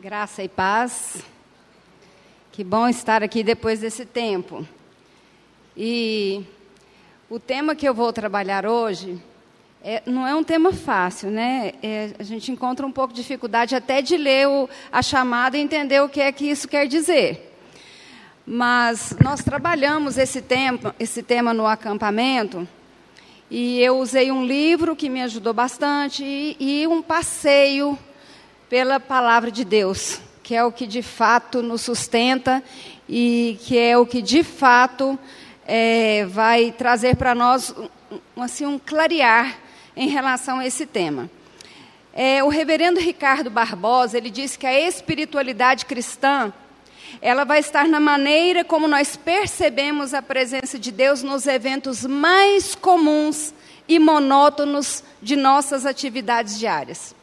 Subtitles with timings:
[0.00, 1.22] Graça e paz.
[2.50, 4.66] Que bom estar aqui depois desse tempo.
[5.76, 6.42] E
[7.28, 9.22] o tema que eu vou trabalhar hoje
[9.84, 11.72] é, não é um tema fácil, né?
[11.82, 15.60] É, a gente encontra um pouco de dificuldade até de ler o, a chamada e
[15.60, 17.54] entender o que é que isso quer dizer.
[18.46, 22.66] Mas nós trabalhamos esse tema, esse tema no acampamento
[23.50, 27.98] e eu usei um livro que me ajudou bastante e, e um passeio
[28.70, 32.62] pela palavra de Deus, que é o que de fato nos sustenta
[33.08, 35.18] e que é o que de fato
[35.66, 37.74] é, vai trazer para nós
[38.36, 39.58] um, assim, um clarear
[39.96, 41.28] em relação a esse tema.
[42.14, 46.52] É, o reverendo Ricardo Barbosa, ele disse que a espiritualidade cristã,
[47.20, 52.76] ela vai estar na maneira como nós percebemos a presença de Deus nos eventos mais
[52.76, 53.52] comuns
[53.88, 57.18] e monótonos de nossas atividades diárias.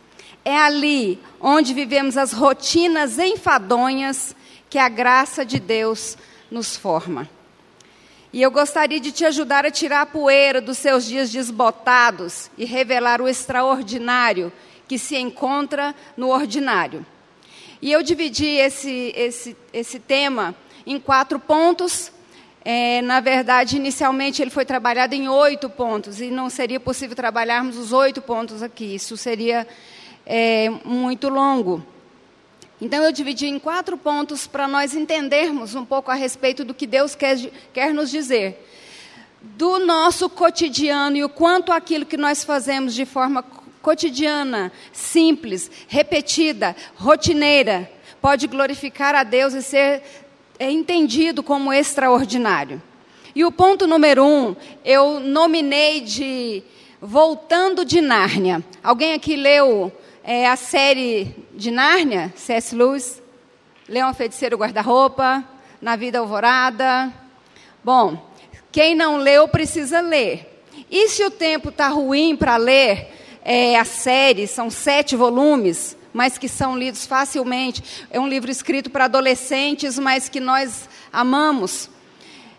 [0.47, 4.33] É ali onde vivemos as rotinas enfadonhas
[4.69, 6.17] que a graça de Deus
[6.49, 7.29] nos forma.
[8.31, 12.63] E eu gostaria de te ajudar a tirar a poeira dos seus dias desbotados e
[12.63, 14.49] revelar o extraordinário
[14.87, 17.05] que se encontra no ordinário.
[17.81, 22.09] E eu dividi esse, esse, esse tema em quatro pontos.
[22.63, 27.75] É, na verdade, inicialmente ele foi trabalhado em oito pontos, e não seria possível trabalharmos
[27.75, 28.95] os oito pontos aqui.
[28.95, 29.67] Isso seria
[30.27, 31.81] é, muito longo.
[32.79, 36.85] Então, eu dividi em quatro pontos para nós entendermos um pouco a respeito do que
[36.85, 37.37] Deus quer,
[37.73, 38.63] quer nos dizer.
[39.41, 43.41] Do nosso cotidiano e o quanto aquilo que nós fazemos de forma
[43.81, 47.89] cotidiana, simples, repetida, rotineira,
[48.21, 50.03] pode glorificar a Deus e ser
[50.59, 52.81] é, entendido como extraordinário.
[53.33, 56.63] E o ponto número um, eu nominei de
[56.99, 58.63] Voltando de Nárnia.
[58.83, 59.91] Alguém aqui leu
[60.27, 62.75] é, a série de Nárnia, C.S.
[62.75, 63.21] Lewis,
[63.87, 65.41] Leão Feiticeiro Guarda-Roupa,
[65.81, 67.13] Na Vida Alvorada.
[67.81, 68.29] Bom,
[68.69, 70.61] quem não leu precisa ler.
[70.91, 73.07] E se o tempo está ruim para ler
[73.41, 78.05] é, a série, são sete volumes, mas que são lidos facilmente.
[78.11, 81.89] É um livro escrito para adolescentes, mas que nós amamos.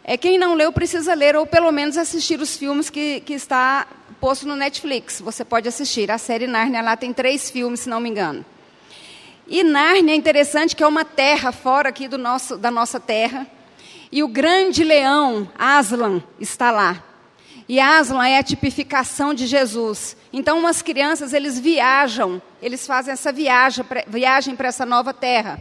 [0.02, 3.86] É, quem não leu precisa ler, ou pelo menos assistir os filmes que, que está
[4.20, 5.20] posto no Netflix.
[5.20, 6.10] Você pode assistir.
[6.10, 8.44] A série Nárnia lá tem três filmes, se não me engano.
[9.46, 13.46] E Nárnia é interessante que é uma terra fora aqui do nosso, da nossa terra.
[14.12, 17.02] E o grande leão, Aslan, está lá.
[17.68, 20.16] E Aslan é a tipificação de Jesus.
[20.32, 23.84] Então, umas crianças, eles viajam, eles fazem essa viagem,
[24.56, 25.60] para essa nova terra.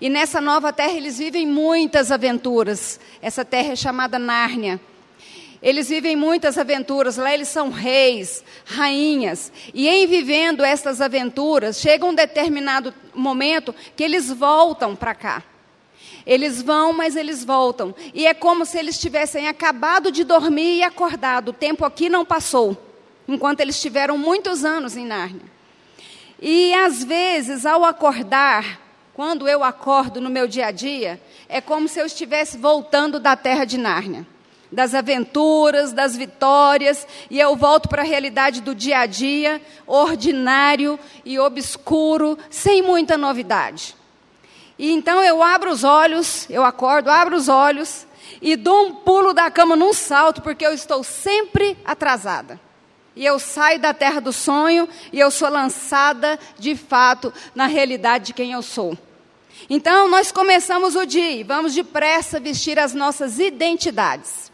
[0.00, 3.00] E nessa nova terra eles vivem muitas aventuras.
[3.20, 4.80] Essa terra é chamada Nárnia.
[5.60, 9.52] Eles vivem muitas aventuras, lá eles são reis, rainhas.
[9.74, 15.42] E em vivendo essas aventuras, chega um determinado momento que eles voltam para cá.
[16.24, 17.94] Eles vão, mas eles voltam.
[18.14, 21.48] E é como se eles tivessem acabado de dormir e acordado.
[21.48, 22.76] O tempo aqui não passou,
[23.26, 25.58] enquanto eles tiveram muitos anos em Nárnia.
[26.40, 28.80] E às vezes, ao acordar,
[29.12, 33.34] quando eu acordo no meu dia a dia, é como se eu estivesse voltando da
[33.34, 34.24] terra de Nárnia
[34.70, 40.98] das aventuras, das vitórias, e eu volto para a realidade do dia a dia, ordinário
[41.24, 43.96] e obscuro, sem muita novidade.
[44.78, 48.06] E então eu abro os olhos, eu acordo, abro os olhos
[48.40, 52.60] e dou um pulo da cama num salto, porque eu estou sempre atrasada.
[53.16, 58.26] E eu saio da terra do sonho e eu sou lançada, de fato, na realidade
[58.26, 58.96] de quem eu sou.
[59.68, 64.52] Então, nós começamos o dia e vamos depressa vestir as nossas identidades.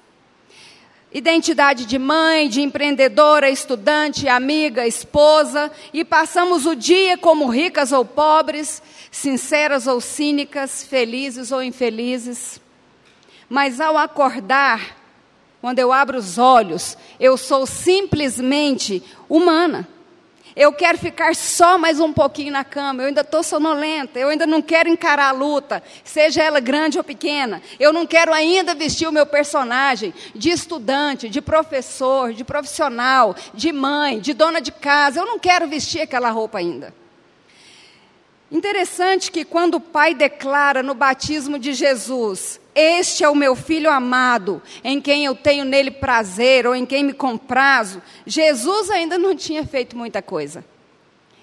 [1.15, 8.05] Identidade de mãe, de empreendedora, estudante, amiga, esposa, e passamos o dia como ricas ou
[8.05, 8.83] pobres,
[9.13, 12.61] sinceras ou cínicas, felizes ou infelizes.
[13.49, 14.97] Mas ao acordar,
[15.61, 19.89] quando eu abro os olhos, eu sou simplesmente humana.
[20.56, 23.03] Eu quero ficar só mais um pouquinho na cama.
[23.03, 24.19] Eu ainda estou sonolenta.
[24.19, 27.60] Eu ainda não quero encarar a luta, seja ela grande ou pequena.
[27.78, 33.72] Eu não quero ainda vestir o meu personagem de estudante, de professor, de profissional, de
[33.72, 35.21] mãe, de dona de casa.
[35.21, 37.03] Eu não quero vestir aquela roupa ainda.
[38.54, 43.91] Interessante que quando o pai declara no batismo de Jesus, este é o meu filho
[43.91, 48.01] amado, em quem eu tenho nele prazer, ou em quem me comprazo.
[48.24, 50.65] Jesus ainda não tinha feito muita coisa.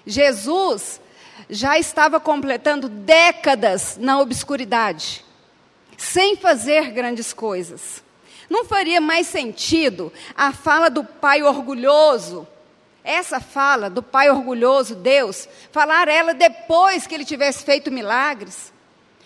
[0.06, 1.02] Jesus
[1.50, 5.22] já estava completando décadas na obscuridade,
[5.98, 8.02] sem fazer grandes coisas.
[8.48, 12.48] Não faria mais sentido a fala do pai orgulhoso,
[13.04, 18.72] Essa fala do pai orgulhoso, Deus, falar ela depois que ele tivesse feito milagres,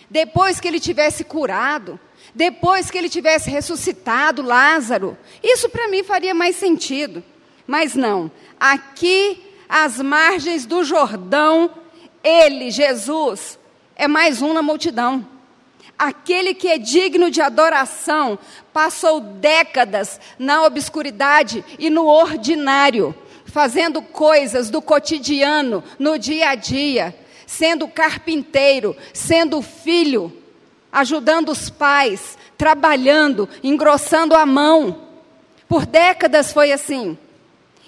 [0.08, 2.00] depois que ele tivesse curado,
[2.34, 5.17] depois que ele tivesse ressuscitado Lázaro.
[5.43, 7.23] Isso para mim faria mais sentido.
[7.67, 8.31] Mas não.
[8.58, 11.70] Aqui, às margens do Jordão,
[12.23, 13.58] ele, Jesus,
[13.94, 15.26] é mais um na multidão.
[15.99, 18.38] Aquele que é digno de adoração
[18.73, 23.14] passou décadas na obscuridade e no ordinário,
[23.56, 27.16] fazendo coisas do cotidiano, no dia a dia,
[27.46, 30.30] sendo carpinteiro, sendo filho,
[30.92, 35.04] ajudando os pais, trabalhando, engrossando a mão.
[35.66, 37.16] Por décadas foi assim.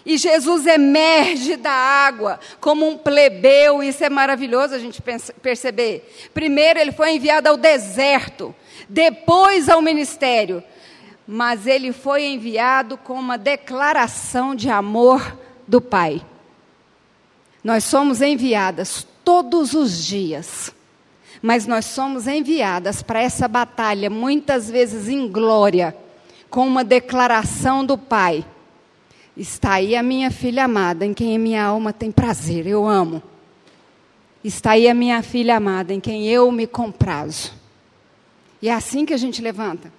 [0.07, 5.03] E Jesus emerge da água como um plebeu, isso é maravilhoso a gente
[5.43, 6.31] perceber.
[6.33, 8.55] Primeiro ele foi enviado ao deserto,
[8.89, 10.65] depois ao ministério,
[11.27, 15.37] mas ele foi enviado com uma declaração de amor
[15.69, 16.21] do Pai.
[17.63, 20.75] Nós somos enviadas todos os dias,
[21.41, 25.97] mas nós somos enviadas para essa batalha, muitas vezes em glória,
[26.51, 28.45] com uma declaração do Pai
[29.39, 33.23] Está aí a minha filha amada, em quem a minha alma tem prazer, eu amo.
[34.43, 37.53] Está aí a minha filha amada, em quem eu me comprazo.
[38.61, 39.93] E é assim que a gente levanta.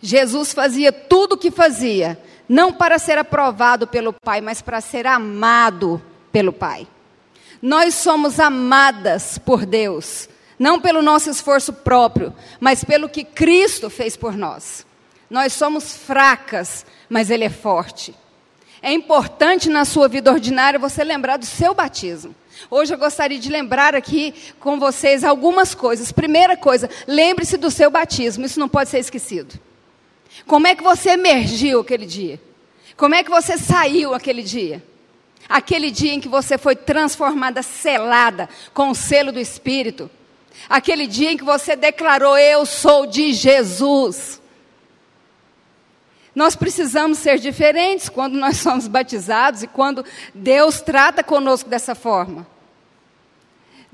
[0.00, 5.06] Jesus fazia tudo o que fazia, não para ser aprovado pelo Pai, mas para ser
[5.06, 6.86] amado pelo Pai.
[7.60, 10.28] Nós somos amadas por Deus,
[10.58, 14.86] não pelo nosso esforço próprio, mas pelo que Cristo fez por nós.
[15.28, 18.14] Nós somos fracas, mas Ele é forte.
[18.82, 22.34] É importante na sua vida ordinária você lembrar do seu batismo.
[22.70, 26.12] Hoje eu gostaria de lembrar aqui com vocês algumas coisas.
[26.12, 29.58] Primeira coisa, lembre-se do seu batismo, isso não pode ser esquecido.
[30.46, 32.40] Como é que você emergiu aquele dia?
[32.96, 34.82] Como é que você saiu aquele dia?
[35.48, 40.10] Aquele dia em que você foi transformada, selada com o selo do Espírito.
[40.68, 44.40] Aquele dia em que você declarou: Eu sou de Jesus.
[46.34, 50.04] Nós precisamos ser diferentes quando nós somos batizados e quando
[50.34, 52.46] Deus trata conosco dessa forma.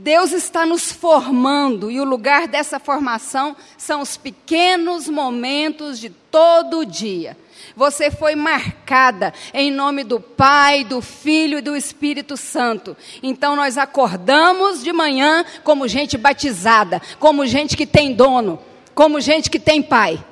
[0.02, 6.84] Deus está nos formando e o lugar dessa formação são os pequenos momentos de todo
[6.84, 7.36] dia.
[7.76, 12.96] Você foi marcada em nome do Pai, do Filho e do Espírito Santo.
[13.22, 18.58] Então nós acordamos de manhã como gente batizada, como gente que tem dono,
[18.94, 20.22] como gente que tem pai.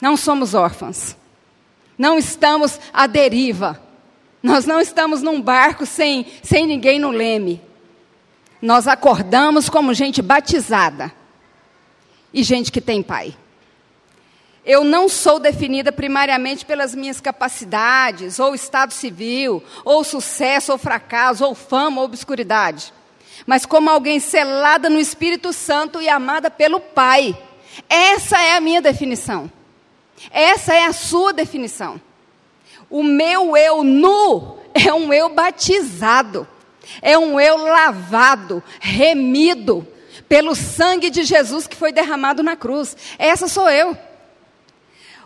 [0.00, 1.16] Não somos órfãos
[1.98, 3.82] não estamos à deriva.
[4.40, 7.60] Nós não estamos num barco sem, sem ninguém no leme.
[8.60, 11.12] Nós acordamos como gente batizada
[12.32, 13.36] e gente que tem pai.
[14.64, 21.44] Eu não sou definida primariamente pelas minhas capacidades, ou estado civil, ou sucesso, ou fracasso,
[21.44, 22.92] ou fama, ou obscuridade,
[23.46, 27.34] mas como alguém selada no Espírito Santo e amada pelo Pai.
[27.88, 29.50] Essa é a minha definição.
[30.30, 31.98] Essa é a sua definição.
[32.90, 36.46] O meu eu nu é um eu batizado,
[37.02, 39.86] é um eu lavado, remido
[40.28, 42.96] pelo sangue de Jesus que foi derramado na cruz.
[43.18, 43.96] Essa sou eu.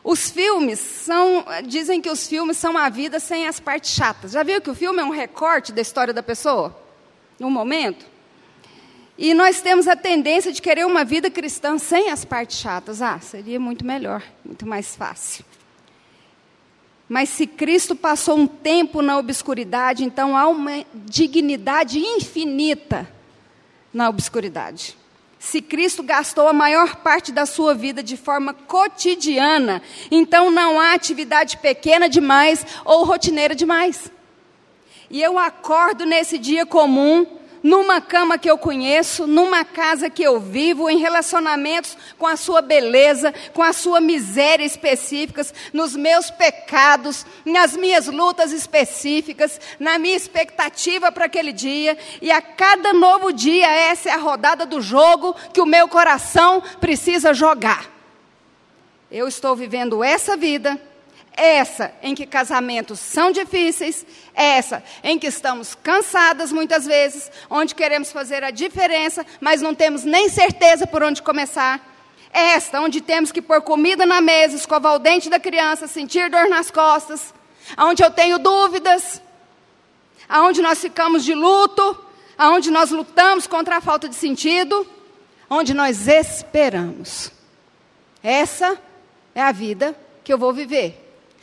[0.05, 4.33] Os filmes são, dizem que os filmes são a vida sem as partes chatas.
[4.33, 6.77] Já viu que o filme é um recorte da história da pessoa?
[7.39, 8.05] No momento?
[9.17, 13.01] E nós temos a tendência de querer uma vida cristã sem as partes chatas.
[13.01, 15.45] Ah, seria muito melhor, muito mais fácil.
[17.13, 23.07] Mas se Cristo passou um tempo na obscuridade, então há uma dignidade infinita
[23.93, 24.97] na obscuridade.
[25.39, 30.95] Se Cristo gastou a maior parte da sua vida de forma cotidiana, então não há
[30.95, 34.11] atividade pequena demais ou rotineira demais.
[35.11, 37.27] E eu acordo nesse dia comum
[37.63, 42.61] numa cama que eu conheço, numa casa que eu vivo, em relacionamentos com a sua
[42.61, 50.17] beleza, com a sua miséria específicas, nos meus pecados, nas minhas lutas específicas, na minha
[50.17, 55.35] expectativa para aquele dia, e a cada novo dia essa é a rodada do jogo
[55.53, 57.91] que o meu coração precisa jogar.
[59.11, 60.81] Eu estou vivendo essa vida
[61.35, 68.13] essa em que casamentos são difíceis, essa em que estamos cansadas muitas vezes, onde queremos
[68.13, 71.81] fazer a diferença, mas não temos nem certeza por onde começar.
[72.33, 76.49] Esta onde temos que pôr comida na mesa, escovar o dente da criança, sentir dor
[76.49, 77.35] nas costas,
[77.79, 79.21] onde eu tenho dúvidas,
[80.29, 81.99] aonde nós ficamos de luto,
[82.39, 84.87] aonde nós lutamos contra a falta de sentido,
[85.49, 87.31] onde nós esperamos.
[88.23, 88.79] Essa
[89.35, 91.02] é a vida que eu vou viver.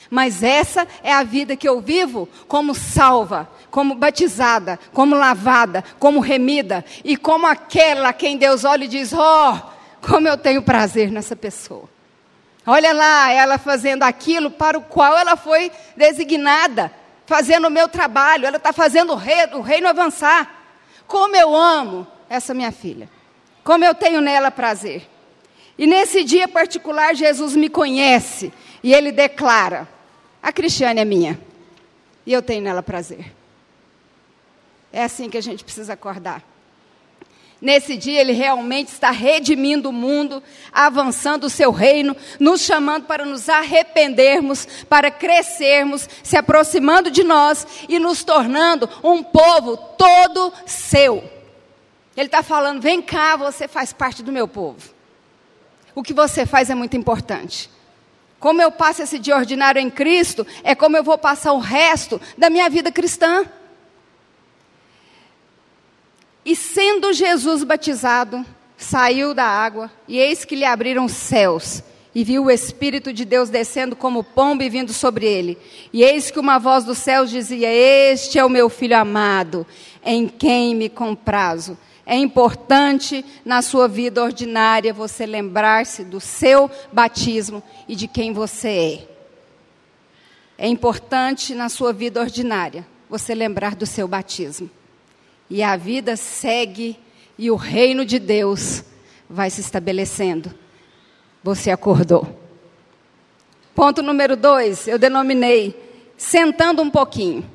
[0.09, 6.19] Mas essa é a vida que eu vivo como salva, como batizada, como lavada, como
[6.19, 9.59] remida e como aquela quem Deus olha e diz: Oh,
[10.01, 11.87] como eu tenho prazer nessa pessoa.
[12.65, 16.91] Olha lá, ela fazendo aquilo para o qual ela foi designada,
[17.25, 20.55] fazendo o meu trabalho, ela está fazendo o reino, o reino avançar.
[21.07, 23.09] Como eu amo essa minha filha,
[23.63, 25.07] como eu tenho nela prazer.
[25.77, 28.51] E nesse dia particular, Jesus me conhece
[28.83, 29.87] e ele declara:
[30.41, 31.39] A Cristiane é minha
[32.25, 33.33] e eu tenho nela prazer.
[34.91, 36.43] É assim que a gente precisa acordar.
[37.61, 40.41] Nesse dia, Ele realmente está redimindo o mundo,
[40.71, 47.67] avançando o seu reino, nos chamando para nos arrependermos, para crescermos, se aproximando de nós
[47.89, 51.21] e nos tornando um povo todo seu.
[52.15, 54.89] Ele está falando: vem cá, você faz parte do meu povo.
[55.93, 57.69] O que você faz é muito importante.
[58.39, 62.21] Como eu passo esse dia ordinário em Cristo, é como eu vou passar o resto
[62.37, 63.45] da minha vida cristã.
[66.45, 68.45] E sendo Jesus batizado,
[68.77, 71.83] saiu da água, e eis que lhe abriram os céus,
[72.15, 75.57] e viu o Espírito de Deus descendo como pombo e vindo sobre ele.
[75.91, 79.67] E eis que uma voz dos céus dizia: Este é o meu filho amado,
[80.03, 81.77] em quem me comprazo.
[82.09, 89.07] É importante na sua vida ordinária você lembrar-se do seu batismo e de quem você
[90.57, 90.65] é.
[90.65, 94.67] É importante na sua vida ordinária você lembrar do seu batismo.
[95.51, 96.97] E a vida segue
[97.37, 98.83] e o reino de Deus
[99.29, 100.51] vai se estabelecendo.
[101.43, 102.27] Você acordou.
[103.75, 105.79] Ponto número dois, eu denominei
[106.17, 107.47] sentando um pouquinho.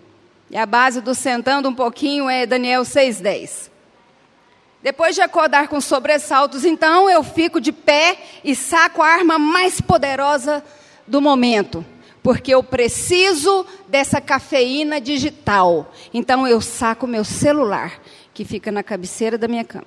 [0.48, 3.73] E a base do sentando um pouquinho é Daniel 6,10.
[4.84, 9.80] Depois de acordar com sobressaltos, então eu fico de pé e saco a arma mais
[9.80, 10.62] poderosa
[11.08, 11.84] do momento
[12.24, 15.92] porque eu preciso dessa cafeína digital.
[16.12, 18.00] Então eu saco meu celular,
[18.32, 19.86] que fica na cabeceira da minha cama.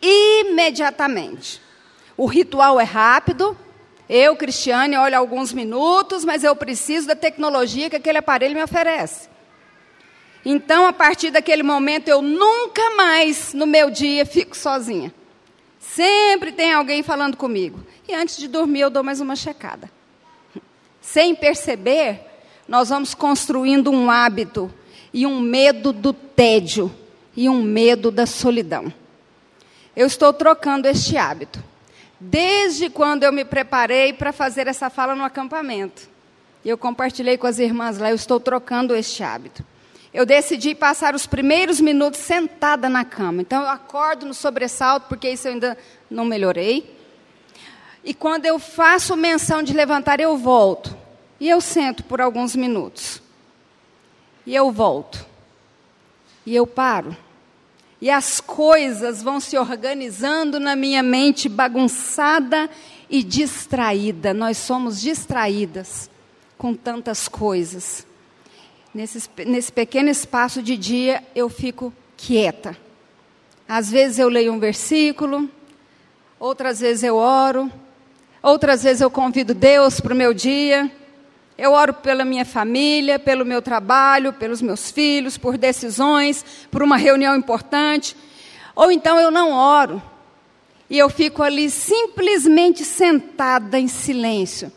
[0.00, 1.60] Imediatamente.
[2.16, 3.58] O ritual é rápido.
[4.08, 9.28] Eu, Cristiane, olho alguns minutos, mas eu preciso da tecnologia que aquele aparelho me oferece.
[10.44, 15.12] Então, a partir daquele momento, eu nunca mais no meu dia fico sozinha.
[15.80, 17.84] Sempre tem alguém falando comigo.
[18.06, 19.90] E antes de dormir, eu dou mais uma checada
[21.04, 22.22] sem perceber,
[22.66, 24.72] nós vamos construindo um hábito
[25.12, 26.90] e um medo do tédio
[27.36, 28.90] e um medo da solidão.
[29.94, 31.62] Eu estou trocando este hábito.
[32.18, 36.08] Desde quando eu me preparei para fazer essa fala no acampamento.
[36.64, 39.62] Eu compartilhei com as irmãs lá, eu estou trocando este hábito.
[40.14, 43.42] Eu decidi passar os primeiros minutos sentada na cama.
[43.42, 45.76] Então eu acordo no sobressalto, porque isso eu ainda
[46.08, 46.96] não melhorei.
[48.04, 50.96] E quando eu faço menção de levantar, eu volto.
[51.40, 53.20] E eu sento por alguns minutos.
[54.46, 55.26] E eu volto.
[56.46, 57.16] E eu paro.
[58.00, 62.70] E as coisas vão se organizando na minha mente bagunçada
[63.10, 64.32] e distraída.
[64.32, 66.08] Nós somos distraídas
[66.56, 68.06] com tantas coisas.
[68.94, 72.76] Nesse, nesse pequeno espaço de dia, eu fico quieta.
[73.68, 75.50] Às vezes eu leio um versículo,
[76.38, 77.70] outras vezes eu oro,
[78.44, 80.92] Outras vezes eu convido Deus para o meu dia.
[81.56, 86.98] Eu oro pela minha família, pelo meu trabalho, pelos meus filhos, por decisões, por uma
[86.98, 88.14] reunião importante.
[88.76, 90.02] Ou então eu não oro.
[90.90, 94.70] E eu fico ali simplesmente sentada em silêncio,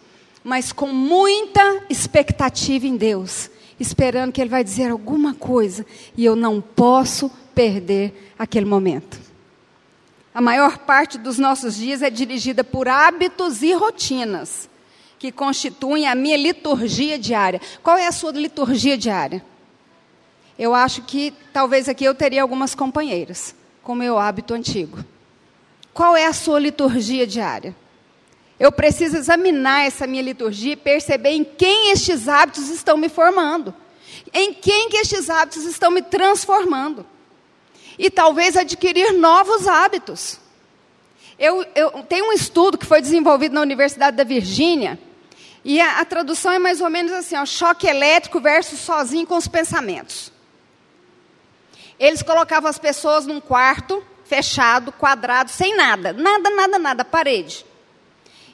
[0.46, 6.36] mas com muita expectativa em Deus, esperando que Ele vai dizer alguma coisa e eu
[6.36, 9.20] não posso perder aquele momento.
[10.34, 14.70] A maior parte dos nossos dias é dirigida por hábitos e rotinas
[15.18, 17.60] que constituem a minha liturgia diária.
[17.82, 19.44] Qual é a sua liturgia diária?
[20.58, 25.04] Eu acho que talvez aqui eu teria algumas companheiras com meu hábito antigo.
[25.94, 27.76] Qual é a sua liturgia diária?
[28.60, 33.74] Eu preciso examinar essa minha liturgia e perceber em quem estes hábitos estão me formando.
[34.34, 37.06] Em quem que estes hábitos estão me transformando
[37.98, 40.40] e talvez adquirir novos hábitos.
[41.38, 45.00] Eu, eu tenho um estudo que foi desenvolvido na Universidade da Virgínia,
[45.64, 49.36] e a, a tradução é mais ou menos assim: ó, choque elétrico versus sozinho com
[49.36, 50.32] os pensamentos.
[52.00, 57.66] Eles colocavam as pessoas num quarto fechado, quadrado, sem nada, nada, nada, nada, parede.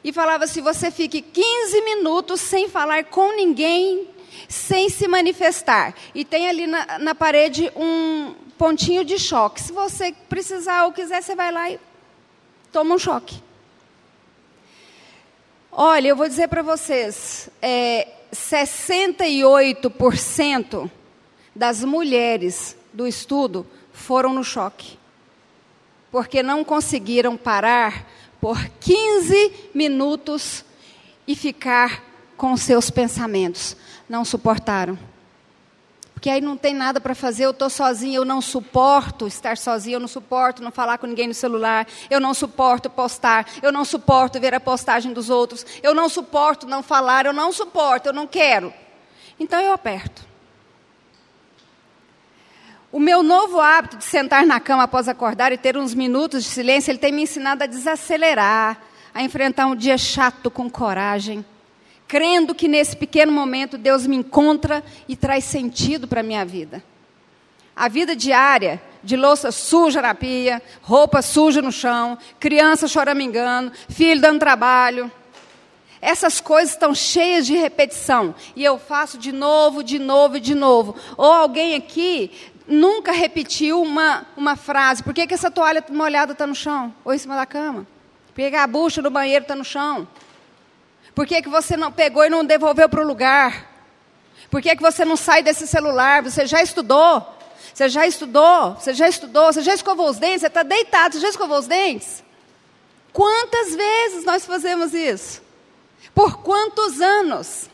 [0.03, 4.09] E falava assim: você fique 15 minutos sem falar com ninguém,
[4.47, 5.95] sem se manifestar.
[6.13, 9.61] E tem ali na, na parede um, pontinho de choque.
[9.61, 11.79] Se você precisar ou quiser, você vai lá e
[12.71, 13.43] toma um choque.
[15.71, 20.89] Olha, eu vou dizer para vocês, é, 68%
[21.55, 24.99] das mulheres do estudo foram no choque.
[26.11, 28.05] Porque não conseguiram parar
[28.43, 30.65] por 15 minutos
[31.25, 32.03] e ficar
[32.35, 33.77] com seus pensamentos.
[34.09, 34.99] Não suportaram.
[36.13, 39.95] Porque aí não tem nada para fazer, eu estou sozinha, eu não suporto estar sozinha,
[39.95, 43.85] eu não suporto não falar com ninguém no celular, eu não suporto postar, eu não
[43.85, 48.13] suporto ver a postagem dos outros, eu não suporto não falar, eu não suporto, eu
[48.13, 48.73] não quero.
[49.39, 50.32] Então eu aperto.
[52.93, 56.49] O meu novo hábito de sentar na cama após acordar e ter uns minutos de
[56.49, 58.81] silêncio, ele tem me ensinado a desacelerar,
[59.13, 61.43] a enfrentar um dia chato com coragem
[62.13, 66.83] crendo que nesse pequeno momento Deus me encontra e traz sentido para a minha vida.
[67.75, 74.21] A vida diária, de louça suja na pia, roupa suja no chão, criança choramingando, filho
[74.21, 75.11] dando trabalho.
[75.99, 78.35] Essas coisas estão cheias de repetição.
[78.55, 80.95] E eu faço de novo, de novo de novo.
[81.17, 82.29] Ou alguém aqui
[82.67, 85.03] nunca repetiu uma, uma frase.
[85.03, 86.93] Por que, que essa toalha molhada está no chão?
[87.03, 87.85] Ou em cima da cama?
[88.33, 90.07] Por que a bucha do banheiro está no chão?
[91.13, 93.69] Por que, que você não pegou e não devolveu para o lugar?
[94.49, 96.23] Por que, que você não sai desse celular?
[96.23, 97.27] Você já estudou?
[97.73, 98.75] Você já estudou?
[98.75, 99.51] Você já estudou?
[99.51, 100.41] Você já escovou os dentes?
[100.41, 101.15] Você está deitado?
[101.15, 102.23] Você já escovou os dentes?
[103.11, 105.41] Quantas vezes nós fazemos isso?
[106.15, 107.69] Por quantos anos?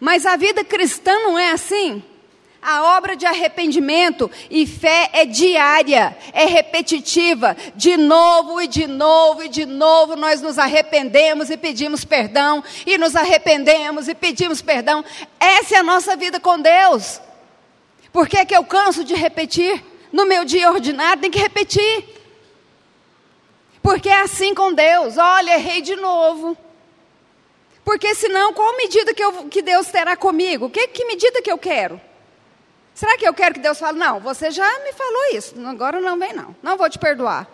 [0.00, 2.02] Mas a vida cristã não é assim.
[2.68, 7.56] A obra de arrependimento e fé é diária, é repetitiva.
[7.76, 12.98] De novo e de novo e de novo nós nos arrependemos e pedimos perdão, e
[12.98, 15.04] nos arrependemos e pedimos perdão.
[15.38, 17.20] Essa é a nossa vida com Deus.
[18.12, 19.80] Por que, é que eu canso de repetir?
[20.10, 22.04] No meu dia ordinário tem que repetir.
[23.80, 25.16] Porque é assim com Deus.
[25.16, 26.58] Olha, errei de novo.
[27.84, 30.68] Porque senão, qual medida que, eu, que Deus terá comigo?
[30.68, 32.00] Que, que medida que eu quero?
[32.96, 36.18] Será que eu quero que Deus fale, não, você já me falou isso, agora não
[36.18, 37.46] vem não, não vou te perdoar.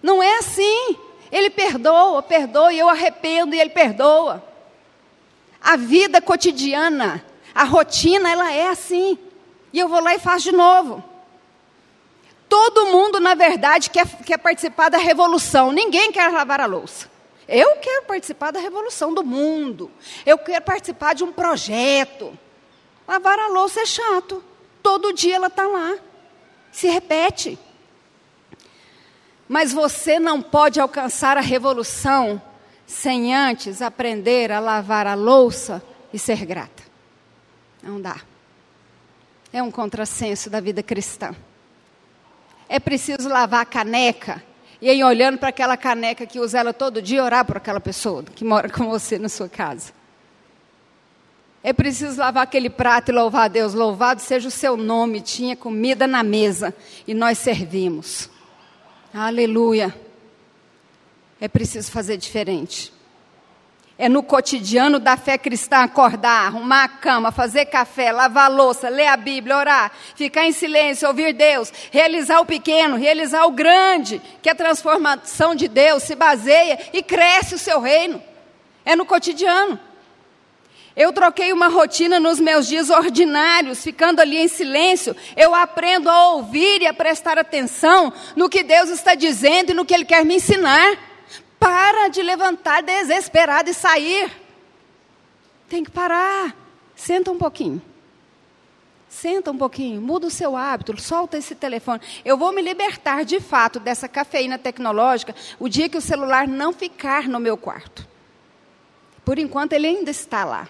[0.00, 0.96] Não é assim.
[1.30, 4.44] Ele perdoa, perdoa, e eu arrependo e ele perdoa.
[5.60, 9.18] A vida cotidiana, a rotina, ela é assim.
[9.72, 11.02] E eu vou lá e faço de novo.
[12.48, 15.72] Todo mundo, na verdade, quer, quer participar da revolução.
[15.72, 17.10] Ninguém quer lavar a louça.
[17.48, 19.90] Eu quero participar da revolução do mundo.
[20.24, 22.38] Eu quero participar de um projeto.
[23.06, 24.42] Lavar a louça é chato.
[24.82, 25.96] Todo dia ela está lá.
[26.70, 27.58] Se repete.
[29.48, 32.40] Mas você não pode alcançar a revolução
[32.86, 36.82] sem antes aprender a lavar a louça e ser grata.
[37.82, 38.20] Não dá.
[39.52, 41.34] É um contrassenso da vida cristã.
[42.68, 44.42] É preciso lavar a caneca
[44.80, 48.22] e aí olhando para aquela caneca que usa ela todo dia, orar por aquela pessoa
[48.22, 49.92] que mora com você na sua casa.
[51.64, 53.72] É preciso lavar aquele prato e louvar a Deus.
[53.72, 55.20] Louvado seja o seu nome.
[55.20, 56.74] Tinha comida na mesa
[57.06, 58.28] e nós servimos.
[59.14, 59.94] Aleluia.
[61.40, 62.92] É preciso fazer diferente.
[63.96, 69.06] É no cotidiano da fé cristã acordar, arrumar a cama, fazer café, lavar louça, ler
[69.06, 74.48] a Bíblia, orar, ficar em silêncio, ouvir Deus, realizar o pequeno, realizar o grande, que
[74.48, 78.20] a transformação de Deus se baseia e cresce o seu reino.
[78.84, 79.78] É no cotidiano.
[80.94, 85.16] Eu troquei uma rotina nos meus dias ordinários, ficando ali em silêncio.
[85.36, 89.84] Eu aprendo a ouvir e a prestar atenção no que Deus está dizendo e no
[89.84, 90.98] que Ele quer me ensinar.
[91.58, 94.30] Para de levantar desesperado e sair.
[95.68, 96.54] Tem que parar.
[96.94, 97.80] Senta um pouquinho.
[99.08, 102.00] Senta um pouquinho, muda o seu hábito, solta esse telefone.
[102.24, 106.72] Eu vou me libertar de fato dessa cafeína tecnológica o dia que o celular não
[106.72, 108.08] ficar no meu quarto.
[109.22, 110.66] Por enquanto ele ainda está lá.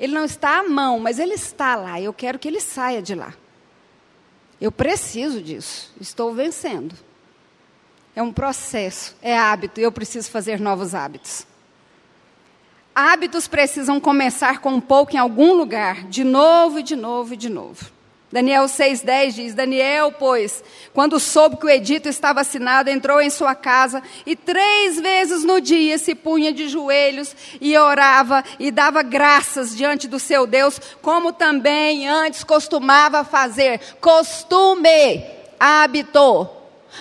[0.00, 2.00] Ele não está à mão, mas ele está lá.
[2.00, 3.34] Eu quero que ele saia de lá.
[4.58, 5.92] Eu preciso disso.
[6.00, 6.94] Estou vencendo.
[8.16, 11.46] É um processo, é hábito, eu preciso fazer novos hábitos.
[12.94, 17.36] Hábitos precisam começar com um pouco em algum lugar, de novo e de novo e
[17.36, 17.92] de novo.
[18.32, 20.62] Daniel 6,10 diz: Daniel, pois,
[20.94, 25.60] quando soube que o edito estava assinado, entrou em sua casa e três vezes no
[25.60, 31.32] dia se punha de joelhos e orava e dava graças diante do seu Deus, como
[31.32, 33.80] também antes costumava fazer.
[34.00, 35.24] Costume,
[35.58, 36.48] hábito.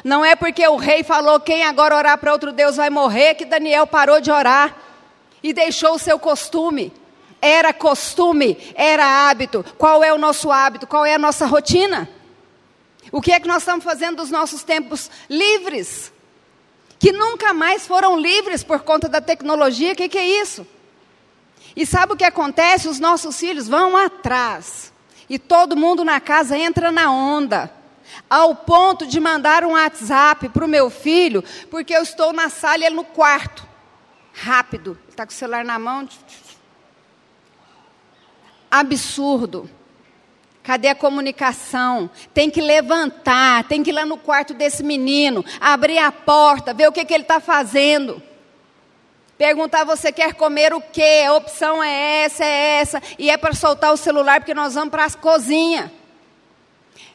[0.03, 3.45] Não é porque o rei falou quem agora orar para outro Deus vai morrer que
[3.45, 4.75] Daniel parou de orar
[5.43, 6.91] e deixou o seu costume.
[7.41, 9.63] Era costume, era hábito.
[9.77, 10.85] Qual é o nosso hábito?
[10.85, 12.09] Qual é a nossa rotina?
[13.11, 16.11] O que é que nós estamos fazendo dos nossos tempos livres?
[16.99, 19.93] Que nunca mais foram livres por conta da tecnologia.
[19.93, 20.67] O que, que é isso?
[21.75, 22.87] E sabe o que acontece?
[22.87, 24.91] Os nossos filhos vão atrás.
[25.29, 27.71] E todo mundo na casa entra na onda.
[28.29, 32.83] Ao ponto de mandar um WhatsApp para o meu filho, porque eu estou na sala
[32.83, 33.67] e ele no quarto.
[34.33, 34.97] Rápido.
[35.09, 36.07] Está com o celular na mão.
[38.69, 39.69] Absurdo.
[40.61, 42.09] Cadê a comunicação?
[42.33, 46.87] Tem que levantar, tem que ir lá no quarto desse menino, abrir a porta, ver
[46.87, 48.21] o que, que ele está fazendo.
[49.37, 51.23] Perguntar: você quer comer o quê?
[51.25, 53.01] A opção é essa, é essa.
[53.17, 55.91] E é para soltar o celular, porque nós vamos para a cozinha.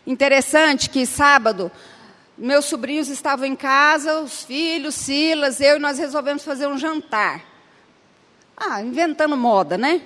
[0.06, 1.70] Interessante que sábado,
[2.36, 7.42] meus sobrinhos estavam em casa, os filhos, Silas, eu, e nós resolvemos fazer um jantar.
[8.56, 10.02] Ah, inventando moda, né?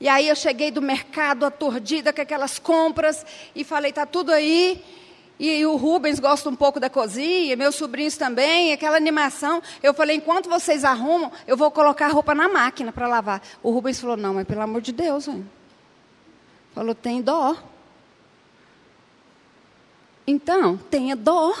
[0.00, 4.82] E aí eu cheguei do mercado aturdida com aquelas compras e falei, tá tudo aí.
[5.38, 9.62] E o Rubens gosta um pouco da cozinha, meus sobrinhos também, aquela animação.
[9.82, 13.42] Eu falei, enquanto vocês arrumam, eu vou colocar a roupa na máquina para lavar.
[13.62, 15.48] O Rubens falou, não, mas pelo amor de Deus, hein?
[16.74, 17.56] Falou, tem dó.
[20.26, 21.54] Então, tenha dó.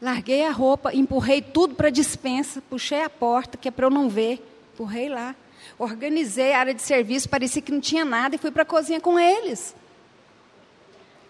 [0.00, 3.90] Larguei a roupa, empurrei tudo para a dispensa, puxei a porta, que é para eu
[3.90, 4.42] não ver.
[4.74, 5.34] Empurrei lá.
[5.78, 9.00] Organizei a área de serviço, parecia que não tinha nada, e fui para a cozinha
[9.00, 9.74] com eles.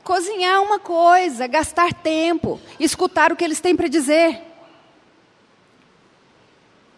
[0.03, 4.41] Cozinhar é uma coisa, gastar tempo, escutar o que eles têm para dizer.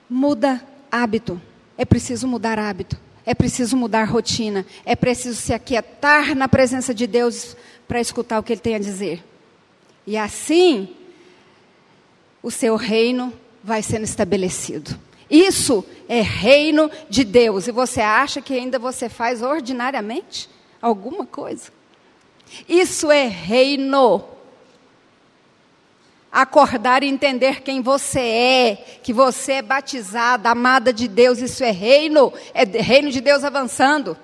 [0.08, 1.40] Muda hábito.
[1.76, 2.96] É preciso mudar hábito.
[3.26, 4.64] É preciso mudar rotina.
[4.84, 7.56] É preciso se aquietar na presença de Deus
[7.88, 9.24] para escutar o que Ele tem a dizer.
[10.06, 10.94] E assim,
[12.42, 13.32] o seu reino
[13.62, 14.98] vai sendo estabelecido.
[15.30, 17.68] Isso é reino de Deus.
[17.68, 20.50] E você acha que ainda você faz ordinariamente
[20.82, 21.70] alguma coisa?
[22.68, 24.24] Isso é reino.
[26.32, 31.70] Acordar e entender quem você é, que você é batizada, amada de Deus, isso é
[31.70, 34.16] reino, é reino de Deus avançando.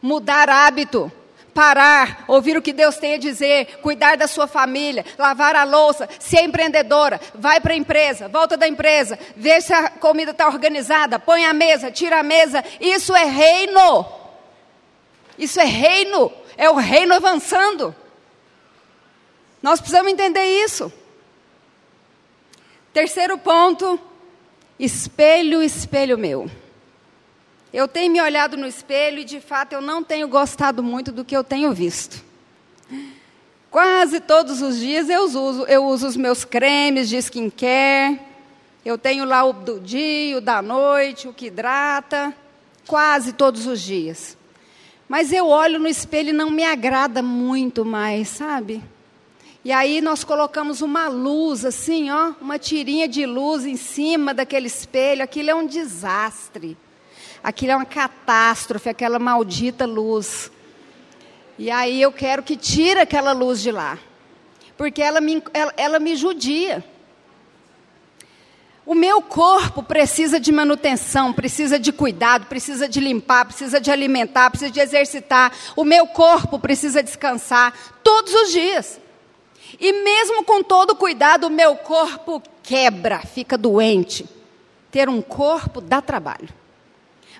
[0.00, 1.10] Mudar hábito,
[1.54, 6.08] parar, ouvir o que Deus tem a dizer, cuidar da sua família, lavar a louça,
[6.18, 11.18] ser empreendedora, vai para a empresa, volta da empresa, vê se a comida está organizada,
[11.18, 14.06] põe a mesa, tira a mesa, isso é reino.
[15.38, 16.32] Isso é reino.
[16.56, 17.94] É o reino avançando.
[19.62, 20.92] Nós precisamos entender isso.
[22.92, 23.98] Terceiro ponto:
[24.78, 26.48] espelho, espelho meu.
[27.74, 31.24] Eu tenho me olhado no espelho e, de fato, eu não tenho gostado muito do
[31.24, 32.22] que eu tenho visto.
[33.68, 38.20] Quase todos os dias eu uso, eu uso os meus cremes de skincare.
[38.84, 42.32] Eu tenho lá o do dia, o da noite, o que hidrata.
[42.86, 44.38] Quase todos os dias.
[45.08, 48.80] Mas eu olho no espelho e não me agrada muito mais, sabe?
[49.64, 54.68] E aí nós colocamos uma luz assim, ó, uma tirinha de luz em cima daquele
[54.68, 55.24] espelho.
[55.24, 56.76] Aquilo é um desastre.
[57.44, 60.50] Aquilo é uma catástrofe, aquela maldita luz.
[61.58, 63.98] E aí eu quero que tire aquela luz de lá.
[64.78, 66.82] Porque ela me, ela, ela me judia.
[68.86, 74.48] O meu corpo precisa de manutenção, precisa de cuidado, precisa de limpar, precisa de alimentar,
[74.48, 75.52] precisa de exercitar.
[75.76, 78.98] O meu corpo precisa descansar todos os dias.
[79.78, 84.26] E mesmo com todo cuidado, o meu corpo quebra, fica doente.
[84.90, 86.63] Ter um corpo dá trabalho.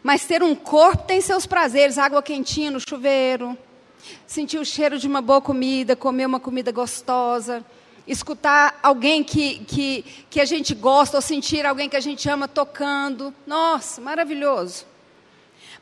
[0.04, 3.58] Mas ter um corpo tem seus prazeres, água quentinha no chuveiro,
[4.24, 7.64] sentir o cheiro de uma boa comida, comer uma comida gostosa
[8.06, 12.46] escutar alguém que, que, que a gente gosta, ou sentir alguém que a gente ama
[12.46, 13.34] tocando.
[13.46, 14.86] Nossa, maravilhoso.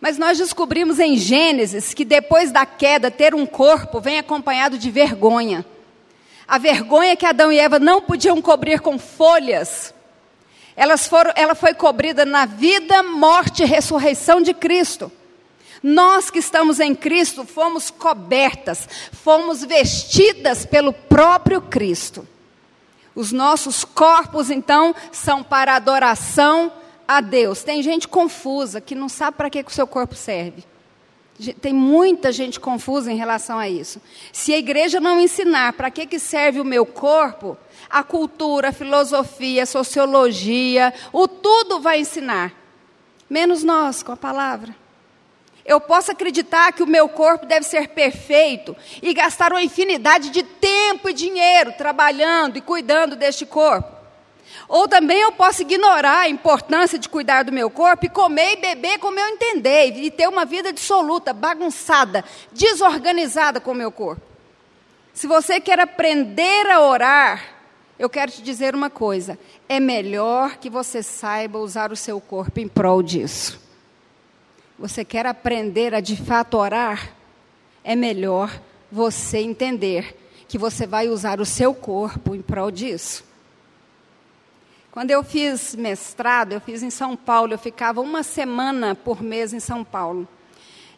[0.00, 4.90] Mas nós descobrimos em Gênesis que depois da queda, ter um corpo vem acompanhado de
[4.90, 5.64] vergonha.
[6.46, 9.94] A vergonha que Adão e Eva não podiam cobrir com folhas,
[10.76, 15.10] elas foram, ela foi cobrida na vida, morte e ressurreição de Cristo.
[15.82, 22.26] Nós que estamos em Cristo fomos cobertas, fomos vestidas pelo próprio Cristo.
[23.14, 26.72] Os nossos corpos, então, são para adoração
[27.06, 27.62] a Deus.
[27.62, 30.64] Tem gente confusa que não sabe para que, que o seu corpo serve.
[31.60, 34.00] Tem muita gente confusa em relação a isso.
[34.32, 37.56] Se a igreja não ensinar para que, que serve o meu corpo,
[37.92, 42.50] a cultura, a filosofia, a sociologia, o tudo vai ensinar.
[43.28, 44.74] Menos nós com a palavra.
[45.64, 50.42] Eu posso acreditar que o meu corpo deve ser perfeito e gastar uma infinidade de
[50.42, 53.92] tempo e dinheiro trabalhando e cuidando deste corpo.
[54.68, 58.56] Ou também eu posso ignorar a importância de cuidar do meu corpo e comer e
[58.56, 64.22] beber como eu entender e ter uma vida dissoluta, bagunçada, desorganizada com o meu corpo.
[65.12, 67.51] Se você quer aprender a orar,
[67.98, 72.60] eu quero te dizer uma coisa: é melhor que você saiba usar o seu corpo
[72.60, 73.60] em prol disso.
[74.78, 77.14] você quer aprender a de fato orar,
[77.84, 80.16] é melhor você entender
[80.48, 83.24] que você vai usar o seu corpo em prol disso.
[84.90, 89.54] Quando eu fiz mestrado, eu fiz em São Paulo, eu ficava uma semana por mês
[89.54, 90.28] em São Paulo.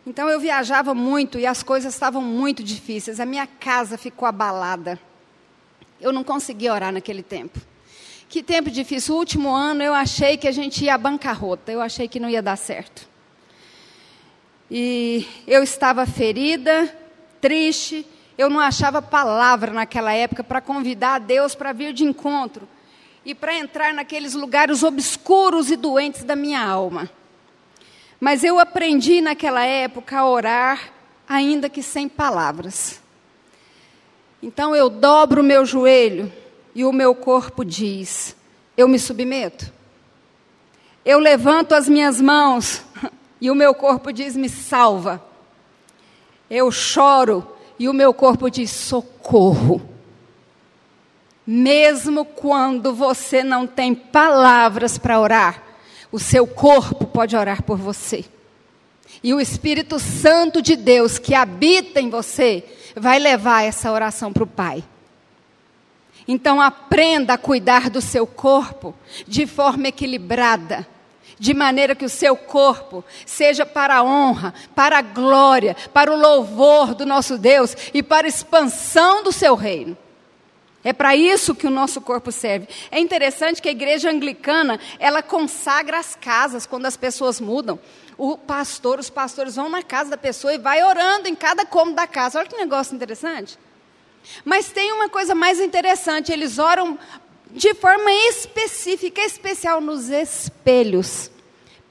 [0.06, 3.20] Então eu viajava muito e as coisas estavam muito difíceis.
[3.20, 4.98] A minha casa ficou abalada.
[6.00, 7.60] Eu não conseguia orar naquele tempo.
[8.28, 9.14] Que tempo difícil.
[9.14, 11.70] O último ano eu achei que a gente ia à bancarrota.
[11.70, 13.08] Eu achei que não ia dar certo.
[14.70, 16.92] E eu estava ferida,
[17.40, 18.06] triste.
[18.36, 22.68] Eu não achava palavra naquela época para convidar a Deus para vir de encontro
[23.24, 27.08] e para entrar naqueles lugares obscuros e doentes da minha alma.
[28.20, 30.92] Mas eu aprendi naquela época a orar,
[31.28, 33.03] ainda que sem palavras.
[34.44, 36.30] Então eu dobro o meu joelho
[36.74, 38.36] e o meu corpo diz:
[38.76, 39.72] Eu me submeto.
[41.02, 42.82] Eu levanto as minhas mãos
[43.40, 45.24] e o meu corpo diz: Me salva.
[46.50, 49.80] Eu choro e o meu corpo diz: Socorro.
[51.46, 55.62] Mesmo quando você não tem palavras para orar,
[56.12, 58.26] o seu corpo pode orar por você.
[59.22, 62.62] E o Espírito Santo de Deus que habita em você
[62.94, 64.84] vai levar essa oração para o Pai.
[66.26, 68.94] Então aprenda a cuidar do seu corpo
[69.26, 70.86] de forma equilibrada,
[71.38, 76.18] de maneira que o seu corpo seja para a honra, para a glória, para o
[76.18, 79.96] louvor do nosso Deus e para a expansão do seu reino.
[80.84, 82.68] É para isso que o nosso corpo serve.
[82.90, 87.80] É interessante que a igreja anglicana, ela consagra as casas quando as pessoas mudam.
[88.18, 91.96] O pastor, os pastores vão na casa da pessoa e vai orando em cada cômodo
[91.96, 92.38] da casa.
[92.38, 93.58] Olha que negócio interessante.
[94.44, 96.98] Mas tem uma coisa mais interessante, eles oram
[97.50, 101.30] de forma específica, especial nos espelhos.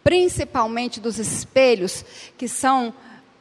[0.03, 2.05] Principalmente dos espelhos
[2.37, 2.93] que são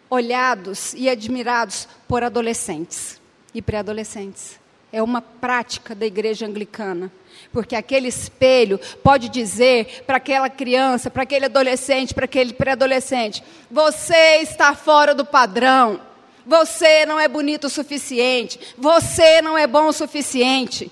[0.08, 3.20] olhados e admirados por adolescentes
[3.52, 4.61] e pré-adolescentes
[4.92, 7.10] é uma prática da igreja anglicana.
[7.50, 14.38] Porque aquele espelho pode dizer para aquela criança, para aquele adolescente, para aquele pré-adolescente: você
[14.40, 16.00] está fora do padrão,
[16.46, 20.90] você não é bonito o suficiente, você não é bom o suficiente.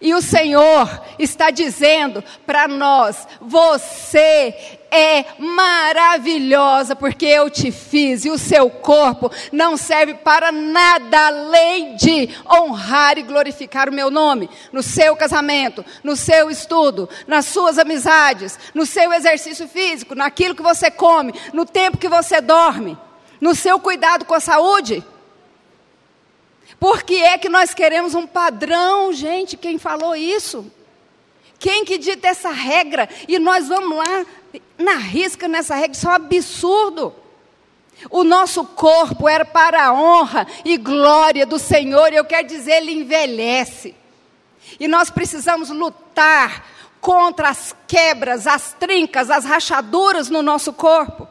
[0.00, 8.30] E o Senhor está dizendo para nós: você é maravilhosa, porque eu te fiz, e
[8.30, 14.48] o seu corpo não serve para nada além de honrar e glorificar o meu nome.
[14.72, 20.62] No seu casamento, no seu estudo, nas suas amizades, no seu exercício físico, naquilo que
[20.62, 22.96] você come, no tempo que você dorme,
[23.40, 25.04] no seu cuidado com a saúde.
[26.78, 29.56] Por que é que nós queremos um padrão, gente?
[29.56, 30.70] Quem falou isso?
[31.58, 33.08] Quem que dita essa regra?
[33.26, 34.26] E nós vamos lá
[34.78, 37.14] na risca nessa regra, isso é um absurdo.
[38.10, 42.92] O nosso corpo era para a honra e glória do Senhor, eu quero dizer, ele
[42.92, 43.94] envelhece.
[44.78, 46.66] E nós precisamos lutar
[47.00, 51.26] contra as quebras, as trincas, as rachaduras no nosso corpo.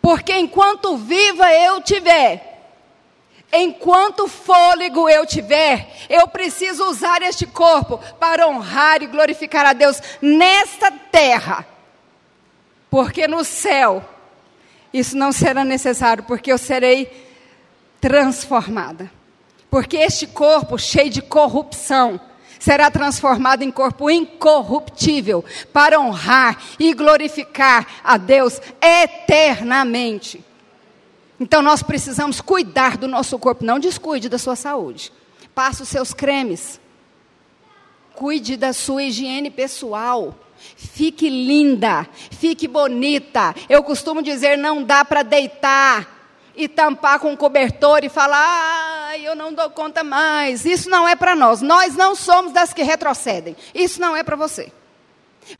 [0.00, 2.50] Porque enquanto viva eu tiver,
[3.52, 10.00] Enquanto fôlego eu tiver, eu preciso usar este corpo para honrar e glorificar a Deus
[10.22, 11.66] nesta terra.
[12.90, 14.04] Porque no céu,
[14.92, 17.10] isso não será necessário, porque eu serei
[18.00, 19.10] transformada.
[19.70, 22.20] Porque este corpo cheio de corrupção
[22.58, 30.44] será transformado em corpo incorruptível para honrar e glorificar a Deus eternamente.
[31.38, 35.10] Então nós precisamos cuidar do nosso corpo, não descuide da sua saúde.
[35.54, 36.78] Passe os seus cremes.
[38.14, 40.34] Cuide da sua higiene pessoal.
[40.76, 43.54] Fique linda, fique bonita.
[43.68, 46.20] Eu costumo dizer, não dá para deitar
[46.54, 50.64] e tampar com cobertor e falar, ah, eu não dou conta mais.
[50.64, 51.62] Isso não é para nós.
[51.62, 53.56] Nós não somos das que retrocedem.
[53.74, 54.72] Isso não é para você.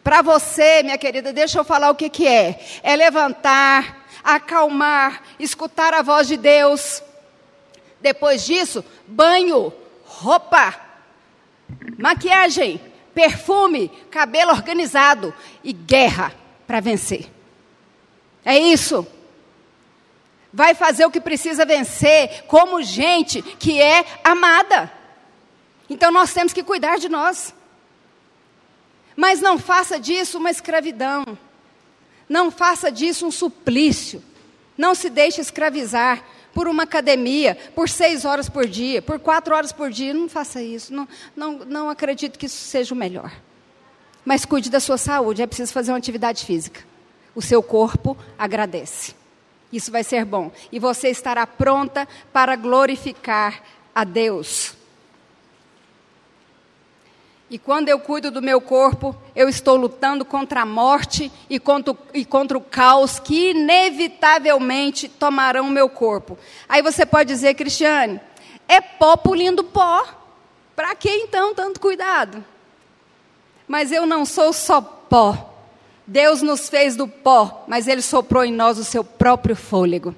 [0.05, 2.61] Para você, minha querida, deixa eu falar o que, que é.
[2.83, 7.03] É levantar, acalmar, escutar a voz de Deus.
[8.01, 9.73] Depois disso, banho,
[10.05, 10.75] roupa,
[11.99, 12.81] maquiagem,
[13.21, 16.35] perfume, cabelo organizado e guerra
[16.67, 17.31] para vencer.
[18.43, 19.07] É isso.
[20.51, 24.91] Vai fazer o que precisa vencer, como gente que é amada.
[25.89, 27.55] Então nós temos que cuidar de nós.
[29.15, 31.23] Mas não faça disso uma escravidão.
[32.27, 34.25] Não faça disso um suplício.
[34.79, 39.73] Não se deixe escravizar por uma academia, por seis horas por dia, por quatro horas
[39.73, 40.13] por dia.
[40.13, 40.93] Não faça isso.
[40.93, 43.33] Não, não, não acredito que isso seja o melhor.
[44.25, 45.43] Mas cuide da sua saúde.
[45.43, 46.83] É preciso fazer uma atividade física.
[47.35, 49.15] o seu corpo agradece.
[49.73, 50.51] Isso vai ser bom.
[50.73, 53.63] E você estará pronta para glorificar
[53.95, 54.75] a Deus.
[57.51, 61.97] E quando eu cuido do meu corpo, eu estou lutando contra a morte e contra,
[62.15, 66.39] e contra o caos que inevitavelmente tomarão o meu corpo.
[66.69, 68.21] Aí você pode dizer, Cristiane,
[68.69, 70.07] é pó pulindo pó.
[70.77, 72.45] Para que então tanto cuidado?
[73.67, 75.53] Mas eu não sou só pó.
[76.07, 80.15] Deus nos fez do pó, mas Ele soprou em nós o seu próprio fôlego.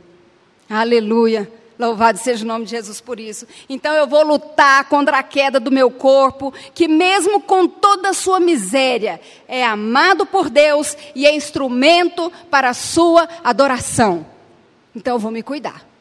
[0.68, 1.50] Aleluia.
[1.82, 3.44] Louvado seja o nome de Jesus por isso.
[3.68, 8.14] Então eu vou lutar contra a queda do meu corpo, que mesmo com toda a
[8.14, 14.24] sua miséria, é amado por Deus e é instrumento para a sua adoração.
[14.94, 15.91] Então eu vou me cuidar.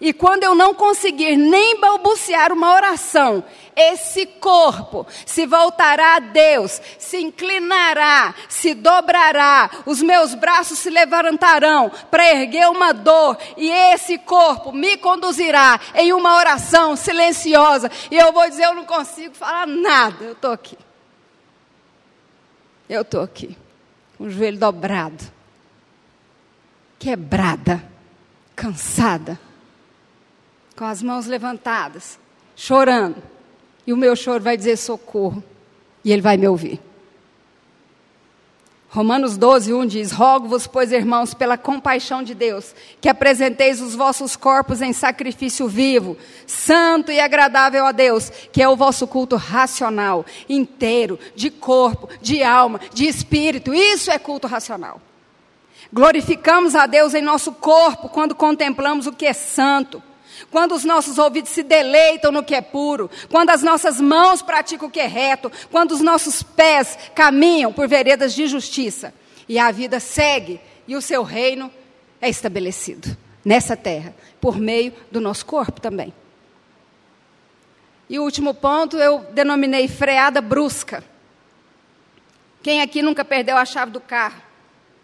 [0.00, 3.42] E quando eu não conseguir nem balbuciar uma oração,
[3.74, 11.90] esse corpo se voltará a Deus, se inclinará, se dobrará, os meus braços se levantarão
[12.10, 18.32] para erguer uma dor, e esse corpo me conduzirá em uma oração silenciosa, e eu
[18.32, 20.78] vou dizer: Eu não consigo falar nada, eu estou aqui.
[22.88, 23.58] Eu estou aqui,
[24.16, 25.24] com o joelho dobrado,
[26.98, 27.82] quebrada,
[28.54, 29.47] cansada
[30.78, 32.20] com as mãos levantadas,
[32.54, 33.20] chorando.
[33.84, 35.42] E o meu choro vai dizer socorro.
[36.04, 36.80] E ele vai me ouvir.
[38.88, 44.36] Romanos 12, 1 diz: Rogo-vos, pois, irmãos, pela compaixão de Deus, que apresenteis os vossos
[44.36, 50.24] corpos em sacrifício vivo, santo e agradável a Deus, que é o vosso culto racional,
[50.48, 53.74] inteiro, de corpo, de alma, de espírito.
[53.74, 55.02] Isso é culto racional.
[55.92, 60.02] Glorificamos a Deus em nosso corpo quando contemplamos o que é santo
[60.50, 64.88] quando os nossos ouvidos se deleitam no que é puro, quando as nossas mãos praticam
[64.88, 69.12] o que é reto, quando os nossos pés caminham por veredas de justiça,
[69.48, 71.70] e a vida segue e o seu reino
[72.20, 76.12] é estabelecido nessa terra, por meio do nosso corpo também.
[78.08, 81.04] E o último ponto eu denominei freada brusca.
[82.62, 84.40] Quem aqui nunca perdeu a chave do carro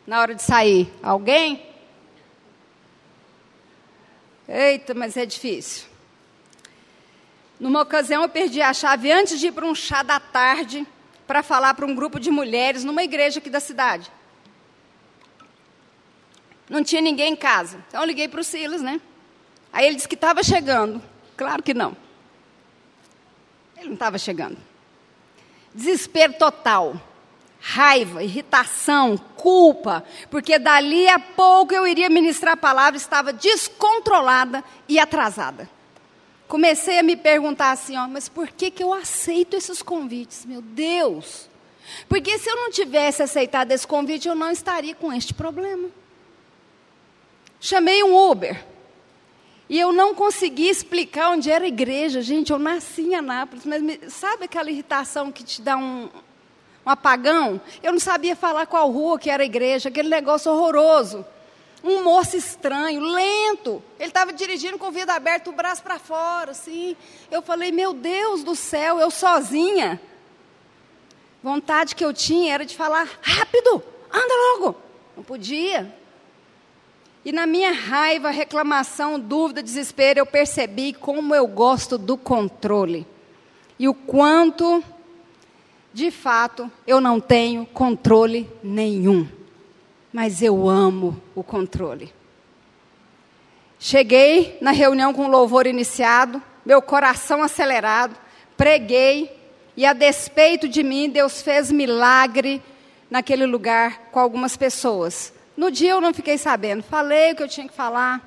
[0.07, 0.92] na hora de sair?
[1.03, 1.74] Alguém?
[4.48, 5.87] Eita, mas é difícil.
[7.59, 10.87] Numa ocasião eu perdi a chave antes de ir para um chá da tarde
[11.26, 14.11] para falar para um grupo de mulheres numa igreja aqui da cidade.
[16.68, 17.83] Não tinha ninguém em casa.
[17.88, 19.00] Então eu liguei para o Silas, né?
[19.72, 21.02] Aí ele disse que estava chegando.
[21.37, 21.96] Claro que não.
[23.76, 24.59] Ele não estava chegando.
[25.74, 27.00] Desespero total
[27.66, 34.98] raiva, irritação, culpa, porque dali a pouco eu iria ministrar a palavra, estava descontrolada e
[34.98, 35.68] atrasada.
[36.46, 40.44] Comecei a me perguntar assim, ó, mas por que, que eu aceito esses convites?
[40.44, 41.48] Meu Deus!
[42.07, 45.88] Porque se eu não tivesse aceitado esse convite, eu não estaria com este problema.
[47.59, 48.62] Chamei um Uber.
[49.70, 52.20] E eu não consegui explicar onde era a igreja.
[52.20, 56.11] Gente, eu nasci em Anápolis, mas sabe aquela irritação que te dá um,
[56.85, 61.25] um apagão, eu não sabia falar qual rua que era a igreja, aquele negócio horroroso.
[61.83, 63.83] Um moço estranho, lento.
[63.99, 66.97] Ele estava dirigindo com o vidro aberto, o braço para fora, assim.
[67.31, 70.01] Eu falei, meu Deus do céu, eu sozinha.
[71.42, 74.77] Vontade que eu tinha era de falar, rápido, anda logo.
[75.14, 75.94] Não podia.
[77.25, 83.07] E na minha raiva, reclamação, dúvida, desespero, eu percebi como eu gosto do controle.
[83.79, 84.83] E o quanto
[85.94, 89.28] de fato, eu não tenho controle nenhum,
[90.12, 92.12] mas eu amo o controle.
[93.78, 98.16] Cheguei na reunião com o louvor iniciado, meu coração acelerado,
[98.57, 99.40] preguei,
[99.76, 102.61] e a despeito de mim, Deus fez milagre
[103.09, 105.33] naquele lugar com algumas pessoas.
[105.57, 108.20] No dia eu não fiquei sabendo, falei o que eu tinha que falar,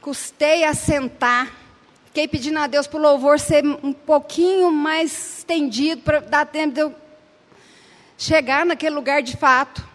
[0.00, 1.52] custei a sentar,
[2.18, 6.74] Fiquei pedindo a Deus para o louvor ser um pouquinho mais estendido, para dar tempo
[6.74, 6.94] de eu
[8.18, 9.86] chegar naquele lugar de fato.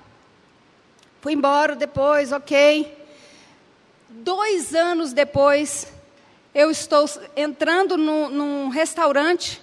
[1.22, 2.98] Fui embora depois, ok.
[4.10, 5.94] Dois anos depois,
[6.56, 9.62] eu estou entrando no, num restaurante,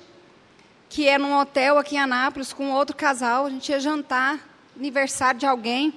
[0.89, 3.47] que é num hotel aqui em Anápolis, com outro casal.
[3.47, 4.39] A gente ia jantar,
[4.77, 5.93] aniversário de alguém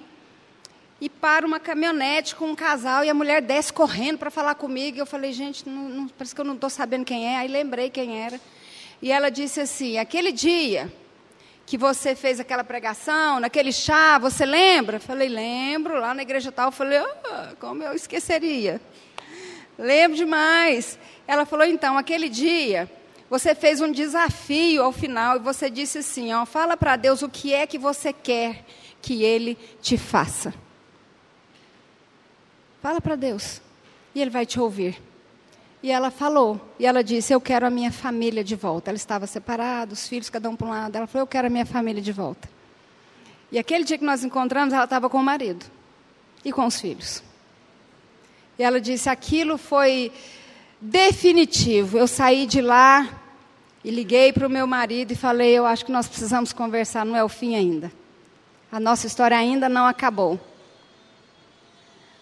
[1.00, 4.98] e para uma caminhonete com um casal e a mulher desce correndo para falar comigo.
[4.98, 7.38] E eu falei, gente, não, não, parece que eu não estou sabendo quem é.
[7.38, 8.40] Aí lembrei quem era.
[9.04, 10.90] E ela disse assim: aquele dia
[11.66, 14.98] que você fez aquela pregação, naquele chá, você lembra?
[14.98, 16.72] Falei, lembro, lá na igreja tal.
[16.72, 18.80] Falei, oh, como eu esqueceria.
[19.78, 20.98] Lembro demais.
[21.28, 22.90] Ela falou, então, aquele dia
[23.30, 27.30] você fez um desafio ao final e você disse assim, ó, fala para Deus o
[27.30, 28.64] que é que você quer
[29.02, 30.54] que Ele te faça.
[32.82, 33.62] Fala para Deus,
[34.16, 34.98] e Ele vai te ouvir.
[35.84, 38.90] E ela falou, e ela disse: Eu quero a minha família de volta.
[38.90, 40.96] Ela estava separada, os filhos, cada um para um lado.
[40.96, 42.50] Ela falou: Eu quero a minha família de volta.
[43.52, 45.66] E aquele dia que nós encontramos, ela estava com o marido
[46.44, 47.22] e com os filhos.
[48.58, 50.10] E ela disse: Aquilo foi
[50.80, 51.98] definitivo.
[51.98, 53.22] Eu saí de lá
[53.84, 57.18] e liguei para o meu marido e falei: Eu acho que nós precisamos conversar, não
[57.18, 57.92] é o fim ainda.
[58.72, 60.40] A nossa história ainda não acabou.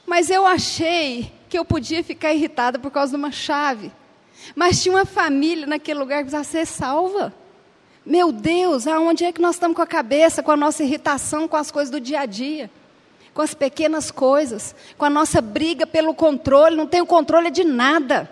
[0.04, 3.92] Mas eu achei que eu podia ficar irritada por causa de uma chave.
[4.56, 7.34] Mas tinha uma família naquele lugar que precisava ser salva.
[8.06, 11.58] Meu Deus, aonde é que nós estamos com a cabeça, com a nossa irritação com
[11.58, 12.72] as coisas do dia a dia?
[13.34, 18.30] Com as pequenas coisas, com a nossa briga pelo controle, não tenho controle de nada.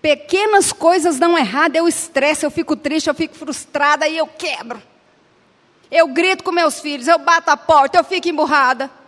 [0.00, 4.80] Pequenas coisas dão errado, eu estresso, eu fico triste, eu fico frustrada e eu quebro.
[5.90, 9.01] Eu grito com meus filhos, eu bato a porta, eu fico emburrada.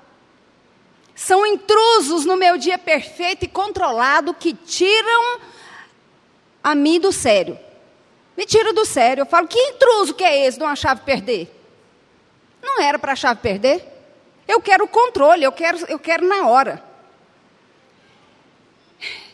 [1.15, 5.41] São intrusos no meu dia perfeito e controlado que tiram
[6.63, 7.59] a mim do sério.
[8.37, 9.23] Me tira do sério.
[9.23, 11.51] Eu falo, que intruso que é esse de uma chave perder?
[12.63, 13.85] Não era para a chave perder.
[14.49, 16.83] Eu quero o controle, eu quero, eu quero na hora.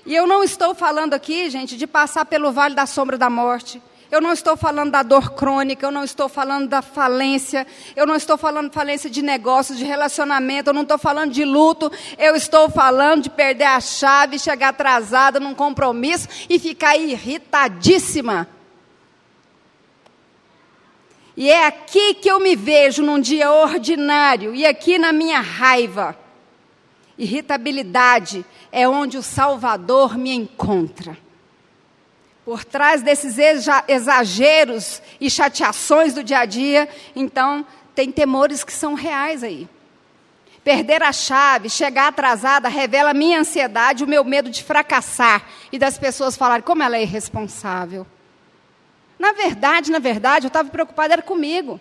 [0.04, 3.82] E eu não estou falando aqui, gente, de passar pelo vale da sombra da morte.
[4.10, 8.16] Eu não estou falando da dor crônica, eu não estou falando da falência, eu não
[8.16, 12.68] estou falando falência de negócios, de relacionamento, eu não estou falando de luto, eu estou
[12.68, 18.48] falando de perder a chave, chegar atrasada num compromisso e ficar irritadíssima.
[21.36, 26.18] E é aqui que eu me vejo num dia ordinário e aqui na minha raiva.
[27.16, 31.16] Irritabilidade é onde o Salvador me encontra.
[32.50, 33.36] Por trás desses
[33.86, 39.68] exageros e chateações do dia a dia, então, tem temores que são reais aí.
[40.64, 45.78] Perder a chave, chegar atrasada, revela a minha ansiedade, o meu medo de fracassar e
[45.78, 48.04] das pessoas falarem como ela é irresponsável.
[49.16, 51.80] Na verdade, na verdade, eu estava preocupada era comigo.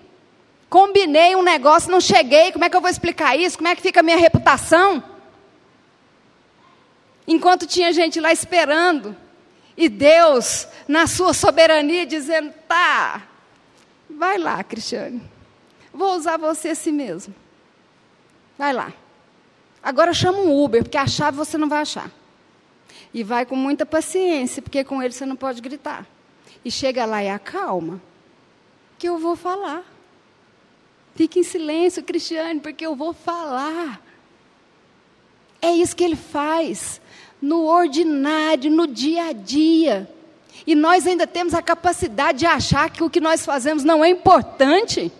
[0.69, 3.57] Combinei um negócio, não cheguei, como é que eu vou explicar isso?
[3.57, 5.03] Como é que fica a minha reputação?
[7.27, 9.17] Enquanto tinha gente lá esperando,
[9.79, 13.25] e Deus, na sua soberania, dizendo: tá,
[14.09, 15.21] vai lá, Cristiane,
[15.93, 17.33] vou usar você assim mesmo.
[18.57, 18.91] Vai lá.
[19.81, 22.11] Agora chama um Uber, porque a chave você não vai achar.
[23.13, 26.05] E vai com muita paciência, porque com ele você não pode gritar.
[26.65, 28.01] E chega lá e acalma,
[28.97, 29.85] que eu vou falar.
[31.15, 34.01] Fique em silêncio, Cristiane, porque eu vou falar.
[35.61, 36.98] É isso que ele faz
[37.41, 40.09] no ordinário, no dia a dia.
[40.67, 44.09] E nós ainda temos a capacidade de achar que o que nós fazemos não é
[44.09, 45.11] importante.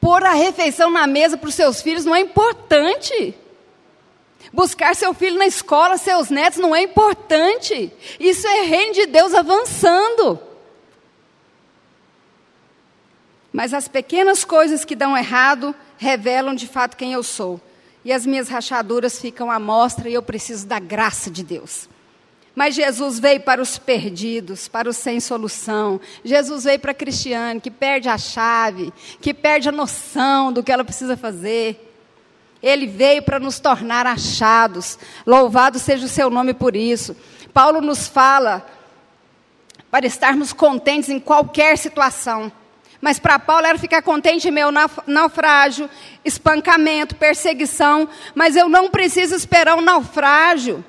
[0.00, 3.34] Pôr a refeição na mesa para os seus filhos não é importante.
[4.52, 7.92] Buscar seu filho na escola, seus netos, não é importante.
[8.20, 10.38] Isso é reino de Deus avançando.
[13.52, 17.60] Mas as pequenas coisas que dão errado revelam de fato quem eu sou
[18.06, 21.88] e as minhas rachaduras ficam à mostra e eu preciso da graça de Deus.
[22.54, 26.00] Mas Jesus veio para os perdidos, para os sem solução.
[26.24, 30.70] Jesus veio para a Cristiane, que perde a chave, que perde a noção do que
[30.70, 31.92] ela precisa fazer.
[32.62, 35.00] Ele veio para nos tornar achados.
[35.26, 37.16] Louvado seja o seu nome por isso.
[37.52, 38.64] Paulo nos fala
[39.90, 42.52] para estarmos contentes em qualquer situação.
[43.00, 44.70] Mas para Paulo era ficar contente em meu
[45.06, 45.88] naufrágio,
[46.24, 48.08] espancamento, perseguição.
[48.34, 50.84] Mas eu não preciso esperar o um naufrágio.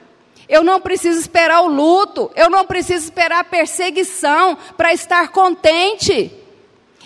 [0.48, 2.32] Eu não preciso esperar o luto.
[2.36, 6.32] Eu não preciso esperar a perseguição para estar contente.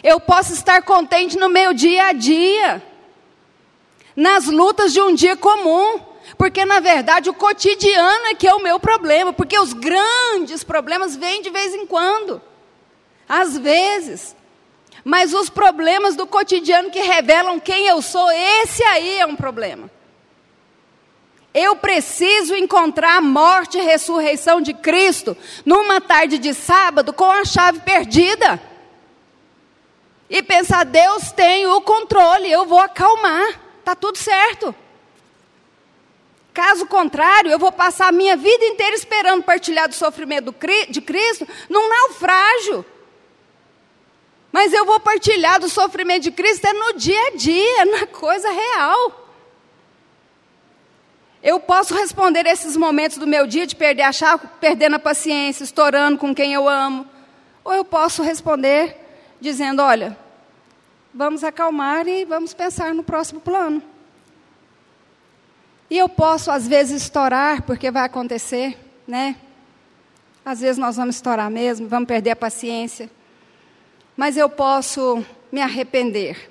[0.04, 2.84] Eu posso estar contente no meu dia a dia.
[4.16, 6.00] Nas lutas de um dia comum.
[6.38, 9.34] Porque, na verdade, o cotidiano é que é o meu problema.
[9.34, 12.40] Porque os grandes problemas vêm de vez em quando.
[13.28, 14.36] Às vezes.
[15.04, 19.90] Mas os problemas do cotidiano que revelam quem eu sou, esse aí é um problema.
[21.54, 25.36] Eu preciso encontrar a morte e ressurreição de Cristo
[25.66, 28.62] numa tarde de sábado com a chave perdida.
[30.30, 34.74] E pensar, Deus tem o controle, eu vou acalmar, está tudo certo.
[36.54, 40.56] Caso contrário, eu vou passar a minha vida inteira esperando partilhar do sofrimento
[40.90, 42.86] de Cristo num naufrágio.
[44.52, 48.50] Mas eu vou partilhar do sofrimento de Cristo é no dia a dia, na coisa
[48.50, 49.22] real.
[51.42, 55.64] Eu posso responder esses momentos do meu dia de perder a chave, perdendo a paciência,
[55.64, 57.08] estourando com quem eu amo.
[57.64, 58.96] Ou eu posso responder
[59.40, 60.18] dizendo: olha,
[61.14, 63.82] vamos acalmar e vamos pensar no próximo plano.
[65.90, 68.78] E eu posso, às vezes, estourar, porque vai acontecer,
[69.08, 69.36] né?
[70.46, 73.10] Às vezes nós vamos estourar mesmo, vamos perder a paciência.
[74.22, 76.48] Mas eu posso me arrepender.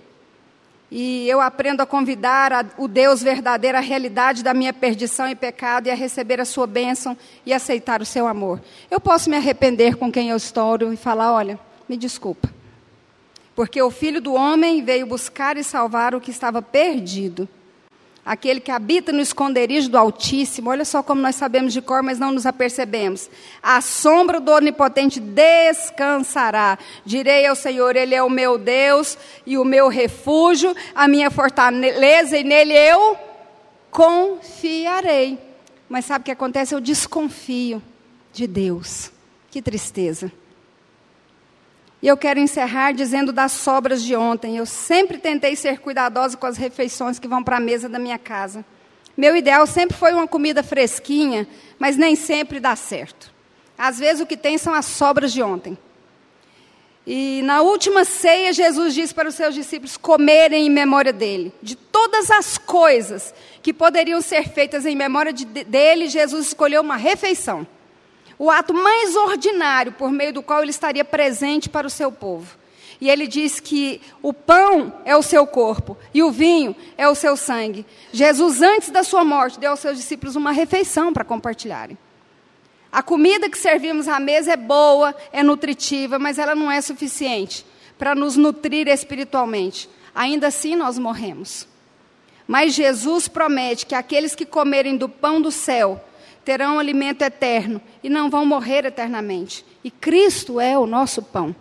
[0.90, 5.36] E eu aprendo a convidar a, o Deus verdadeiro à realidade da minha perdição e
[5.36, 7.16] pecado e a receber a sua bênção
[7.46, 8.60] e aceitar o seu amor.
[8.90, 12.52] Eu posso me arrepender com quem eu estouro e falar: olha, me desculpa.
[13.54, 17.48] Porque o filho do homem veio buscar e salvar o que estava perdido
[18.24, 22.18] aquele que habita no esconderijo do Altíssimo, olha só como nós sabemos de cor, mas
[22.18, 23.30] não nos apercebemos.
[23.62, 26.78] A sombra do Onipotente descansará.
[27.04, 29.16] Direi ao Senhor: Ele é o meu Deus
[29.46, 33.16] e o meu refúgio, a minha fortaleza, e nele eu
[33.90, 35.38] confiarei.
[35.88, 36.74] Mas sabe o que acontece?
[36.74, 37.82] Eu desconfio
[38.32, 39.10] de Deus.
[39.50, 40.30] Que tristeza.
[42.02, 44.56] E eu quero encerrar dizendo das sobras de ontem.
[44.56, 48.18] Eu sempre tentei ser cuidadosa com as refeições que vão para a mesa da minha
[48.18, 48.64] casa.
[49.16, 51.46] Meu ideal sempre foi uma comida fresquinha,
[51.78, 53.30] mas nem sempre dá certo.
[53.76, 55.76] Às vezes o que tem são as sobras de ontem.
[57.06, 61.52] E na última ceia, Jesus disse para os seus discípulos comerem em memória dele.
[61.62, 66.96] De todas as coisas que poderiam ser feitas em memória de, dele, Jesus escolheu uma
[66.96, 67.66] refeição
[68.40, 72.56] o ato mais ordinário por meio do qual ele estaria presente para o seu povo.
[72.98, 77.14] E ele diz que o pão é o seu corpo e o vinho é o
[77.14, 77.84] seu sangue.
[78.10, 81.98] Jesus, antes da sua morte, deu aos seus discípulos uma refeição para compartilharem.
[82.90, 87.66] A comida que servimos à mesa é boa, é nutritiva, mas ela não é suficiente
[87.98, 89.86] para nos nutrir espiritualmente.
[90.14, 91.68] Ainda assim, nós morremos.
[92.48, 96.02] Mas Jesus promete que aqueles que comerem do pão do céu
[96.44, 99.64] terão alimento eterno e não vão morrer eternamente.
[99.84, 101.54] E Cristo é o nosso pão.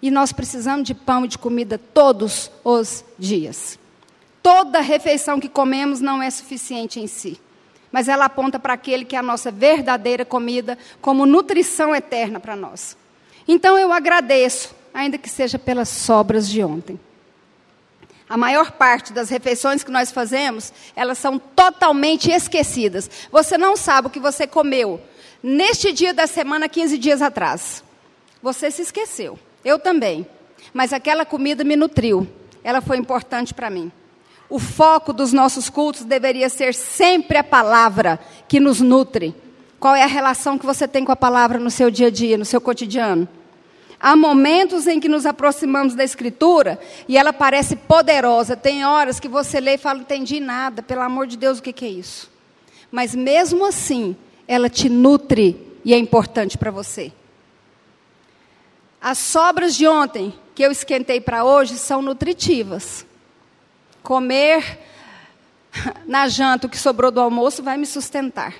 [0.00, 3.78] E nós precisamos de pão e de comida todos os dias.
[4.42, 7.40] Toda refeição que comemos não é suficiente em si,
[7.92, 12.56] mas ela aponta para aquele que é a nossa verdadeira comida, como nutrição eterna para
[12.56, 12.96] nós.
[13.46, 16.98] Então eu agradeço, ainda que seja pelas sobras de ontem.
[18.32, 23.10] A maior parte das refeições que nós fazemos, elas são totalmente esquecidas.
[23.30, 24.98] Você não sabe o que você comeu
[25.42, 27.84] neste dia da semana, 15 dias atrás.
[28.42, 29.38] Você se esqueceu.
[29.62, 30.26] Eu também.
[30.72, 32.26] Mas aquela comida me nutriu.
[32.64, 33.92] Ela foi importante para mim.
[34.48, 38.18] O foco dos nossos cultos deveria ser sempre a palavra
[38.48, 39.34] que nos nutre.
[39.78, 42.38] Qual é a relação que você tem com a palavra no seu dia a dia,
[42.38, 43.28] no seu cotidiano?
[44.04, 48.56] Há momentos em que nos aproximamos da Escritura e ela parece poderosa.
[48.56, 51.62] Tem horas que você lê e fala, não entendi nada, pelo amor de Deus, o
[51.62, 52.28] que, que é isso?
[52.90, 54.16] Mas mesmo assim,
[54.48, 57.12] ela te nutre e é importante para você.
[59.00, 63.06] As sobras de ontem que eu esquentei para hoje são nutritivas.
[64.02, 64.80] Comer
[66.08, 68.52] na janta o que sobrou do almoço vai me sustentar.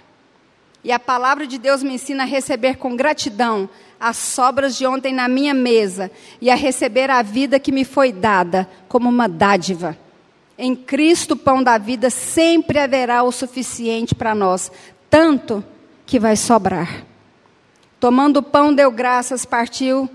[0.84, 3.68] E a palavra de Deus me ensina a receber com gratidão
[4.00, 6.10] as sobras de ontem na minha mesa
[6.40, 9.96] e a receber a vida que me foi dada como uma dádiva.
[10.58, 14.72] Em Cristo, pão da vida, sempre haverá o suficiente para nós,
[15.08, 15.64] tanto
[16.04, 17.04] que vai sobrar.
[18.00, 20.10] Tomando o pão, deu graças, partiu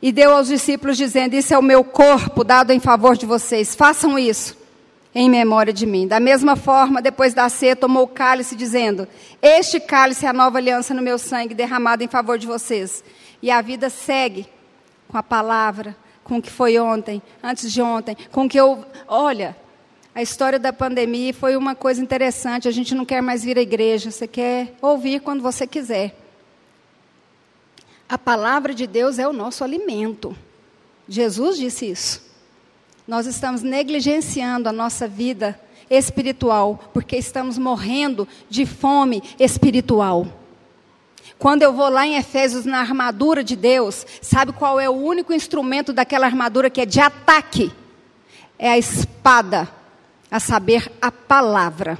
[0.00, 3.74] e deu aos discípulos, dizendo: Isso é o meu corpo dado em favor de vocês,
[3.74, 4.65] façam isso
[5.18, 6.06] em memória de mim.
[6.06, 9.08] Da mesma forma, depois da ceia, tomou o cálice, dizendo:
[9.40, 13.02] Este cálice é a nova aliança no meu sangue, derramado em favor de vocês.
[13.40, 14.46] E a vida segue
[15.08, 18.84] com a palavra, com o que foi ontem, antes de ontem, com o que eu.
[19.08, 19.56] Olha,
[20.14, 22.68] a história da pandemia foi uma coisa interessante.
[22.68, 26.14] A gente não quer mais vir à igreja, você quer ouvir quando você quiser.
[28.06, 30.36] A palavra de Deus é o nosso alimento.
[31.08, 32.25] Jesus disse isso
[33.06, 40.26] nós estamos negligenciando a nossa vida espiritual, porque estamos morrendo de fome espiritual.
[41.38, 45.32] Quando eu vou lá em Efésios na armadura de Deus, sabe qual é o único
[45.32, 47.70] instrumento daquela armadura que é de ataque?
[48.58, 49.68] É a espada,
[50.30, 51.98] a saber, a palavra.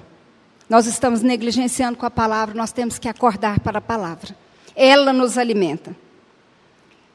[0.68, 4.34] Nós estamos negligenciando com a palavra, nós temos que acordar para a palavra.
[4.74, 5.94] Ela nos alimenta.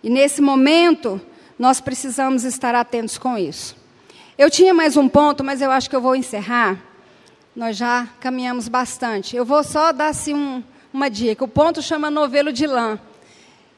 [0.04, 1.20] E nesse momento,
[1.60, 3.81] nós precisamos estar atentos com isso.
[4.42, 6.76] Eu tinha mais um ponto, mas eu acho que eu vou encerrar.
[7.56, 9.36] Nós já caminhamos bastante.
[9.36, 11.46] Eu vou só dar assim, um, uma dica.
[11.46, 13.00] O ponto chama novelo de lã.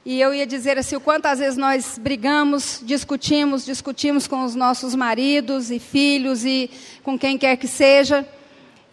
[0.06, 4.96] E eu ia dizer assim, o quantas vezes nós brigamos, discutimos, discutimos com os nossos
[4.96, 6.72] maridos e filhos e
[7.04, 8.26] com quem quer que seja.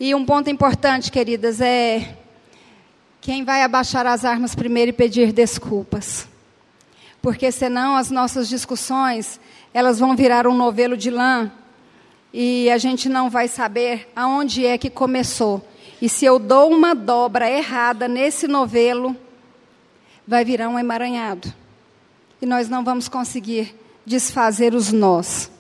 [0.01, 2.17] E um ponto importante, queridas, é
[3.21, 6.27] quem vai abaixar as armas primeiro e pedir desculpas.
[7.23, 9.39] Porque senão as nossas discussões,
[9.73, 11.53] elas vão virar um novelo de lã
[12.33, 15.65] e a gente não vai saber aonde é que começou.
[16.01, 19.17] E se eu dou uma dobra errada nesse novelo,
[20.27, 21.53] vai virar um emaranhado.
[22.41, 23.75] E nós não vamos conseguir
[24.07, 25.51] desfazer os nós.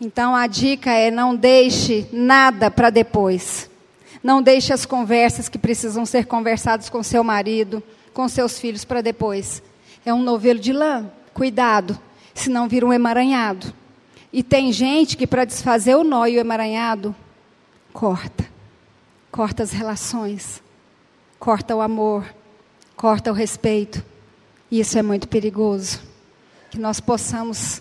[0.00, 3.70] Então a dica é não deixe nada para depois.
[4.22, 9.00] Não deixe as conversas que precisam ser conversadas com seu marido, com seus filhos para
[9.00, 9.62] depois.
[10.04, 11.08] É um novelo de lã.
[11.32, 11.98] Cuidado,
[12.34, 13.72] senão vira um emaranhado.
[14.36, 17.16] E tem gente que para desfazer o nó e o emaranhado,
[17.90, 18.46] corta.
[19.32, 20.62] Corta as relações.
[21.38, 22.22] Corta o amor.
[22.94, 24.04] Corta o respeito.
[24.70, 26.02] E isso é muito perigoso.
[26.70, 27.80] Que nós possamos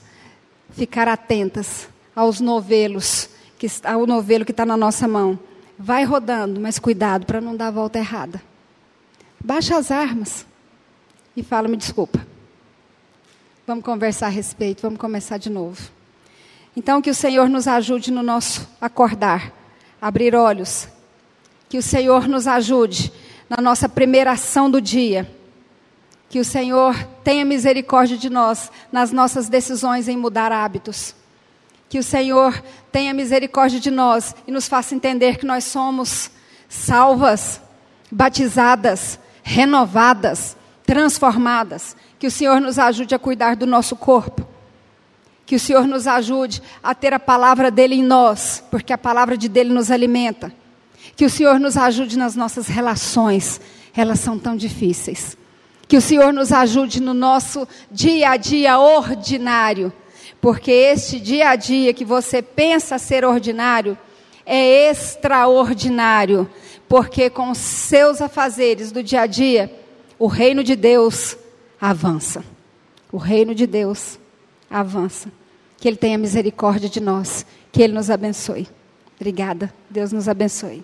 [0.72, 3.30] ficar atentas aos novelos,
[3.60, 5.38] que, ao novelo que está na nossa mão.
[5.78, 8.42] Vai rodando, mas cuidado para não dar a volta errada.
[9.44, 10.46] Baixa as armas
[11.36, 12.26] e fala: me desculpa.
[13.68, 15.94] Vamos conversar a respeito, vamos começar de novo.
[16.76, 19.54] Então, que o Senhor nos ajude no nosso acordar,
[20.02, 20.90] abrir olhos.
[21.70, 23.12] Que o Senhor nos ajude
[23.50, 25.30] na nossa primeira ação do dia.
[26.30, 31.16] Que o Senhor tenha misericórdia de nós nas nossas decisões em mudar hábitos.
[31.88, 32.62] Que o Senhor
[32.92, 36.30] tenha misericórdia de nós e nos faça entender que nós somos
[36.68, 37.62] salvas,
[38.12, 41.96] batizadas, renovadas, transformadas.
[42.20, 44.55] Que o Senhor nos ajude a cuidar do nosso corpo.
[45.46, 49.38] Que o Senhor nos ajude a ter a palavra dele em nós, porque a palavra
[49.38, 50.54] de dele nos alimenta.
[51.16, 53.62] Que o Senhor nos ajude nas nossas relações,
[53.96, 55.38] elas são tão difíceis.
[55.88, 59.94] Que o Senhor nos ajude no nosso dia a dia ordinário
[60.46, 63.98] porque este dia a dia que você pensa ser ordinário
[64.46, 66.48] é extraordinário,
[66.88, 69.74] porque com os seus afazeres do dia a dia,
[70.20, 71.36] o reino de Deus
[71.82, 72.46] avança.
[73.12, 74.20] O reino de Deus
[74.70, 75.32] avança.
[75.78, 78.68] Que Ele tenha misericórdia de nós, que Ele nos abençoe.
[79.16, 79.74] Obrigada.
[79.90, 80.84] Deus nos abençoe.